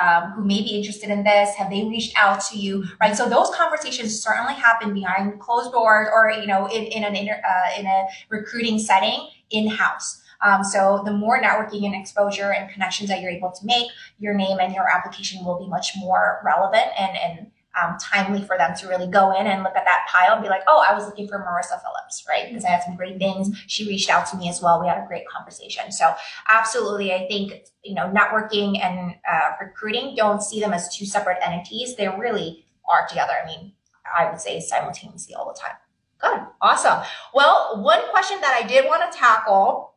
um, 0.00 0.30
who 0.32 0.44
may 0.44 0.62
be 0.62 0.70
interested 0.70 1.10
in 1.10 1.22
this? 1.22 1.54
Have 1.56 1.70
they 1.70 1.84
reached 1.84 2.18
out 2.18 2.40
to 2.46 2.58
you? 2.58 2.84
Right. 2.98 3.14
So 3.14 3.28
those 3.28 3.50
conversations 3.50 4.18
certainly 4.18 4.54
happen 4.54 4.94
behind 4.94 5.38
closed 5.40 5.72
doors 5.72 6.08
or, 6.12 6.30
you 6.30 6.46
know, 6.46 6.66
in, 6.66 6.84
in 6.84 7.04
an 7.04 7.14
inter, 7.14 7.40
uh, 7.46 7.78
in 7.78 7.86
a 7.86 8.06
recruiting 8.30 8.78
setting 8.78 9.28
in 9.50 9.68
house. 9.68 10.22
Um, 10.44 10.64
so 10.64 11.02
the 11.04 11.12
more 11.12 11.40
networking 11.40 11.84
and 11.86 11.94
exposure 11.94 12.52
and 12.52 12.70
connections 12.70 13.08
that 13.08 13.20
you're 13.20 13.30
able 13.30 13.52
to 13.52 13.64
make, 13.64 13.88
your 14.18 14.34
name 14.34 14.58
and 14.60 14.74
your 14.74 14.88
application 14.88 15.44
will 15.44 15.58
be 15.58 15.68
much 15.68 15.92
more 15.96 16.40
relevant 16.44 16.88
and, 16.98 17.16
and 17.16 17.50
um, 17.80 17.96
timely 17.98 18.42
for 18.42 18.58
them 18.58 18.74
to 18.76 18.88
really 18.88 19.06
go 19.06 19.32
in 19.32 19.46
and 19.46 19.62
look 19.62 19.74
at 19.76 19.84
that 19.84 20.06
pile 20.08 20.34
and 20.34 20.42
be 20.42 20.48
like, 20.48 20.62
oh, 20.66 20.84
I 20.86 20.94
was 20.94 21.06
looking 21.06 21.26
for 21.28 21.38
Marissa 21.38 21.80
Phillips, 21.80 22.24
right? 22.28 22.48
Because 22.48 22.64
I 22.64 22.68
had 22.68 22.82
some 22.82 22.96
great 22.96 23.18
things. 23.18 23.56
She 23.66 23.86
reached 23.88 24.10
out 24.10 24.26
to 24.26 24.36
me 24.36 24.48
as 24.48 24.60
well. 24.60 24.80
We 24.80 24.88
had 24.88 24.98
a 24.98 25.06
great 25.06 25.26
conversation. 25.26 25.90
So 25.90 26.14
absolutely, 26.50 27.14
I 27.14 27.26
think, 27.28 27.64
you 27.82 27.94
know, 27.94 28.12
networking 28.12 28.82
and 28.82 29.14
uh, 29.30 29.52
recruiting, 29.60 30.14
don't 30.16 30.42
see 30.42 30.60
them 30.60 30.72
as 30.72 30.94
two 30.94 31.06
separate 31.06 31.38
entities. 31.42 31.96
They 31.96 32.08
really 32.08 32.66
are 32.88 33.06
together. 33.08 33.32
I 33.42 33.46
mean, 33.46 33.72
I 34.18 34.28
would 34.30 34.40
say 34.40 34.60
simultaneously 34.60 35.34
all 35.34 35.50
the 35.52 35.58
time. 35.58 35.76
Good. 36.20 36.46
Awesome. 36.60 37.02
Well, 37.34 37.82
one 37.82 38.00
question 38.10 38.40
that 38.42 38.60
I 38.62 38.66
did 38.66 38.84
want 38.84 39.10
to 39.10 39.18
tackle 39.18 39.91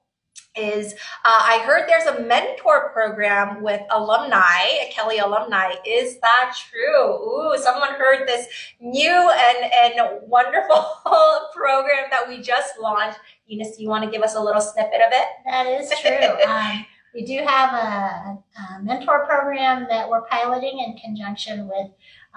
is 0.56 0.94
uh, 0.94 1.42
I 1.42 1.64
heard 1.66 1.88
there's 1.88 2.06
a 2.06 2.22
mentor 2.22 2.90
program 2.94 3.62
with 3.62 3.82
alumni, 3.92 4.90
Kelley 4.92 5.20
alumni. 5.20 5.74
Is 5.86 6.20
that 6.20 6.56
true? 6.70 7.14
Ooh, 7.14 7.58
someone 7.58 7.94
heard 7.96 8.28
this 8.28 8.48
new 8.80 9.12
and, 9.12 9.72
and 9.84 10.20
wonderful 10.24 10.86
program 11.54 12.06
that 12.12 12.26
we 12.28 12.42
just 12.42 12.80
launched. 12.80 13.20
Eunice, 13.48 13.78
do 13.78 13.84
you 13.84 13.90
want 13.90 14.04
to 14.04 14.10
give 14.10 14.22
us 14.22 14.36
a 14.36 14.42
little 14.42 14.62
snippet 14.62 15.02
of 15.06 15.12
it? 15.12 15.28
That 15.46 15.68
is 15.68 15.90
true. 16.02 16.44
um, 16.48 16.86
we 17.14 17.24
do 17.24 17.38
have 17.46 17.74
a, 17.74 18.38
a, 18.78 18.84
mentor 18.84 19.26
program 19.26 19.88
that 19.90 20.10
we're 20.10 20.24
piloting 20.24 20.80
in 20.80 20.98
conjunction 20.98 21.68
with 21.68 21.88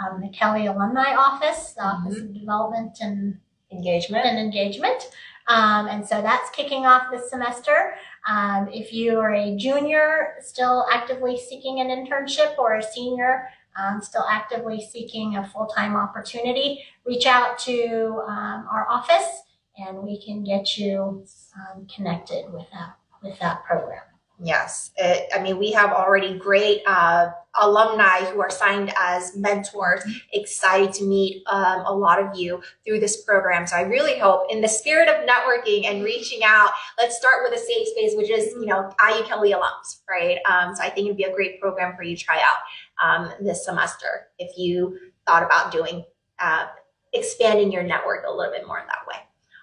um, 0.01 0.21
the 0.21 0.29
Kelley 0.29 0.67
Alumni 0.67 1.15
Office, 1.17 1.73
the 1.73 1.83
Office 1.83 2.15
mm-hmm. 2.15 2.27
of 2.29 2.35
Development 2.35 2.97
and 3.01 3.39
Engagement. 3.73 4.25
And 4.25 4.39
Engagement. 4.39 5.11
Um, 5.49 5.89
and 5.89 6.07
so 6.07 6.21
that's 6.23 6.51
kicking 6.51 6.87
off 6.87 7.11
this 7.11 7.31
semester. 7.31 7.95
Um, 8.27 8.69
if 8.73 8.93
you 8.93 9.19
are 9.19 9.35
a 9.35 9.57
junior 9.57 10.35
still 10.41 10.87
actively 10.93 11.39
seeking 11.39 11.81
an 11.81 11.89
internship 11.89 12.59
or 12.59 12.77
a 12.77 12.83
senior 12.83 13.49
um, 13.79 14.03
still 14.03 14.25
actively 14.29 14.81
seeking 14.81 15.37
a 15.37 15.47
full-time 15.47 15.97
opportunity, 15.97 16.85
reach 17.05 17.27
out 17.27 17.59
to 17.61 18.23
um, 18.27 18.67
our 18.71 18.87
office 18.89 19.43
and 19.79 19.99
we 19.99 20.21
can 20.21 20.43
get 20.43 20.77
you 20.77 21.25
um, 21.57 21.87
connected 21.87 22.53
with 22.53 22.67
that, 22.73 22.97
with 23.23 23.39
that 23.39 23.65
program. 23.65 24.03
Yes, 24.41 24.93
it, 24.97 25.29
I 25.35 25.43
mean, 25.43 25.59
we 25.59 25.73
have 25.73 25.91
already 25.91 26.39
great 26.39 26.83
uh, 26.87 27.31
alumni 27.61 28.21
who 28.21 28.41
are 28.41 28.51
signed 28.51 28.93
as 28.97 29.37
mentors. 29.37 30.05
Excited 30.33 30.93
to 30.95 31.05
meet 31.05 31.43
um, 31.49 31.83
a 31.87 31.93
lot 31.93 32.23
of 32.23 32.39
you 32.39 32.63
through 32.87 33.01
this 33.01 33.25
program. 33.25 33.67
So 33.67 33.75
I 33.75 33.81
really 33.81 34.17
hope, 34.17 34.47
in 34.49 34.61
the 34.61 34.69
spirit 34.69 35.09
of 35.09 35.29
networking 35.29 35.87
and 35.87 36.05
reaching 36.05 36.41
out, 36.45 36.71
let's 36.99 37.17
start 37.17 37.43
with 37.43 37.53
a 37.53 37.61
safe 37.61 37.89
space, 37.89 38.13
which 38.15 38.31
is 38.31 38.53
you 38.53 38.67
know 38.67 38.93
IU 39.09 39.25
Kelley 39.25 39.53
alums, 39.53 40.03
right? 40.09 40.39
Um, 40.49 40.77
so 40.77 40.85
I 40.85 40.91
think 40.91 41.07
it'd 41.07 41.17
be 41.17 41.25
a 41.25 41.35
great 41.35 41.61
program 41.61 41.97
for 41.97 42.05
you 42.05 42.17
to 42.17 42.23
try 42.23 42.41
out 42.41 42.59
um, 43.05 43.33
this 43.41 43.65
semester 43.65 44.29
if 44.39 44.57
you 44.57 44.99
thought 45.27 45.43
about 45.43 45.73
doing 45.73 46.05
uh, 46.39 46.67
expanding 47.13 47.73
your 47.73 47.83
network 47.83 48.25
a 48.25 48.31
little 48.31 48.53
bit 48.53 48.69
more 48.69 48.79
in 48.79 48.87
that 48.87 49.07
way. 49.09 49.17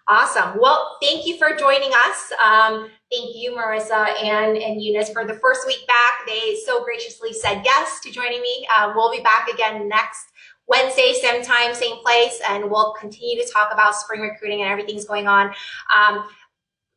Awesome. 0.07 0.59
Well, 0.59 0.97
thank 1.01 1.25
you 1.25 1.35
for 1.37 1.55
joining 1.55 1.89
us. 1.91 2.31
Um, 2.43 2.91
thank 3.11 3.35
you, 3.35 3.53
Marissa 3.53 4.13
and, 4.23 4.55
and 4.55 4.79
Eunice, 4.79 5.09
for 5.09 5.25
the 5.25 5.33
first 5.33 5.65
week 5.65 5.85
back. 5.87 6.27
They 6.27 6.57
so 6.63 6.83
graciously 6.83 7.33
said 7.33 7.63
yes 7.65 8.01
to 8.01 8.11
joining 8.11 8.41
me. 8.41 8.67
Um, 8.77 8.93
we'll 8.95 9.11
be 9.11 9.21
back 9.21 9.47
again 9.47 9.89
next 9.89 10.31
Wednesday, 10.67 11.13
same 11.19 11.43
time, 11.43 11.73
same 11.73 11.97
place, 12.03 12.39
and 12.47 12.69
we'll 12.69 12.93
continue 12.99 13.41
to 13.43 13.51
talk 13.51 13.69
about 13.71 13.95
spring 13.95 14.21
recruiting 14.21 14.61
and 14.61 14.69
everything's 14.69 15.05
going 15.05 15.27
on. 15.27 15.53
Um, 15.95 16.27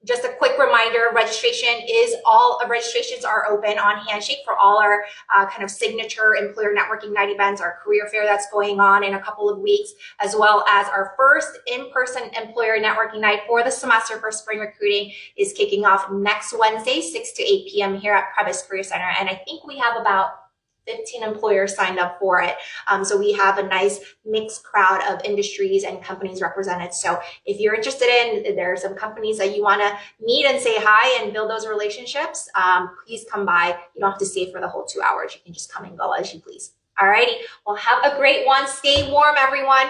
just 0.05 0.25
a 0.25 0.33
quick 0.39 0.59
reminder, 0.59 1.11
registration 1.13 1.75
is 1.89 2.15
all, 2.25 2.61
registrations 2.69 3.25
are 3.25 3.47
open 3.51 3.79
on 3.79 3.99
Handshake 4.07 4.39
for 4.45 4.57
all 4.57 4.79
our 4.79 5.05
uh, 5.35 5.47
kind 5.47 5.65
of 5.65 5.71
signature 5.71 6.37
employer 6.37 6.73
networking 6.75 7.13
night 7.13 7.31
events, 7.31 7.61
our 7.61 7.79
career 7.85 8.07
fair 8.11 8.25
that's 8.25 8.49
going 8.53 8.79
on 8.79 9.03
in 9.03 9.15
a 9.15 9.21
couple 9.21 9.51
of 9.51 9.59
weeks, 9.59 9.93
as 10.21 10.37
well 10.39 10.65
as 10.71 10.87
our 10.89 11.15
first 11.17 11.59
in-person 11.67 12.31
employer 12.41 12.79
networking 12.79 13.21
night 13.21 13.41
for 13.47 13.65
the 13.65 13.71
semester 13.71 14.19
for 14.19 14.31
spring 14.31 14.61
recruiting 14.61 15.13
is 15.37 15.53
kicking 15.53 15.85
off 15.85 16.11
next 16.13 16.55
Wednesday, 16.57 17.01
6 17.01 17.33
to 17.33 17.43
8 17.43 17.69
p.m. 17.69 17.99
here 17.99 18.15
at 18.15 18.29
Prebys 18.39 18.67
Career 18.69 18.85
Center. 18.85 19.13
And 19.19 19.29
I 19.29 19.35
think 19.45 19.67
we 19.67 19.79
have 19.79 20.01
about 20.01 20.48
15 20.89 21.23
employers 21.23 21.77
signed 21.77 21.99
up 21.99 22.19
for 22.19 22.41
it. 22.41 22.57
Um, 22.89 23.05
so 23.05 23.17
we 23.17 23.33
have 23.33 23.59
a 23.59 23.63
nice 23.63 24.01
mixed 24.25 24.65
crowd 24.65 25.03
of 25.13 25.25
industries 25.25 25.85
and 25.85 26.03
companies 26.03 26.41
represented. 26.41 26.95
So 26.95 27.21
if 27.45 27.61
you're 27.61 27.75
interested 27.75 28.09
in, 28.09 28.57
there 28.57 28.73
are 28.73 28.77
some 28.77 28.95
companies 28.95 29.39
that 29.39 29.55
you 29.55 29.63
want 29.63 29.83
to 29.83 29.97
meet 30.25 30.47
and 30.47 30.61
say 30.61 30.77
hi 30.79 31.23
and 31.23 31.33
build 31.33 31.51
those 31.51 31.67
relationships, 31.67 32.49
um, 32.55 32.91
please 33.07 33.25
come 33.31 33.45
by. 33.45 33.79
You 33.95 34.01
don't 34.01 34.11
have 34.11 34.19
to 34.19 34.27
stay 34.27 34.51
for 34.51 34.61
the 34.61 34.69
whole 34.69 34.85
two 34.85 35.01
hours. 35.03 35.35
You 35.35 35.41
can 35.45 35.53
just 35.53 35.73
come 35.73 35.85
and 35.85 35.99
go 35.99 36.13
as 36.13 36.33
you 36.33 36.41
please. 36.41 36.73
Alrighty. 36.99 37.37
Well, 37.65 37.77
have 37.77 38.13
a 38.13 38.17
great 38.17 38.47
one. 38.47 38.67
Stay 38.67 39.11
warm, 39.11 39.37
everyone. 39.39 39.87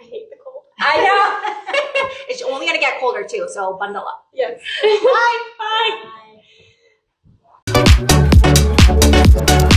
I 0.00 0.04
hate 0.04 0.28
the 0.30 0.36
cold. 0.44 0.64
I 0.80 0.96
know. 0.98 2.08
it's 2.28 2.42
only 2.42 2.66
going 2.66 2.76
to 2.76 2.80
get 2.80 3.00
colder 3.00 3.24
too, 3.24 3.48
so 3.50 3.76
bundle 3.78 4.02
up. 4.02 4.26
Yes. 4.34 4.60
Bye. 4.82 5.42
Bye. 5.58 6.04
Bye. 9.34 9.68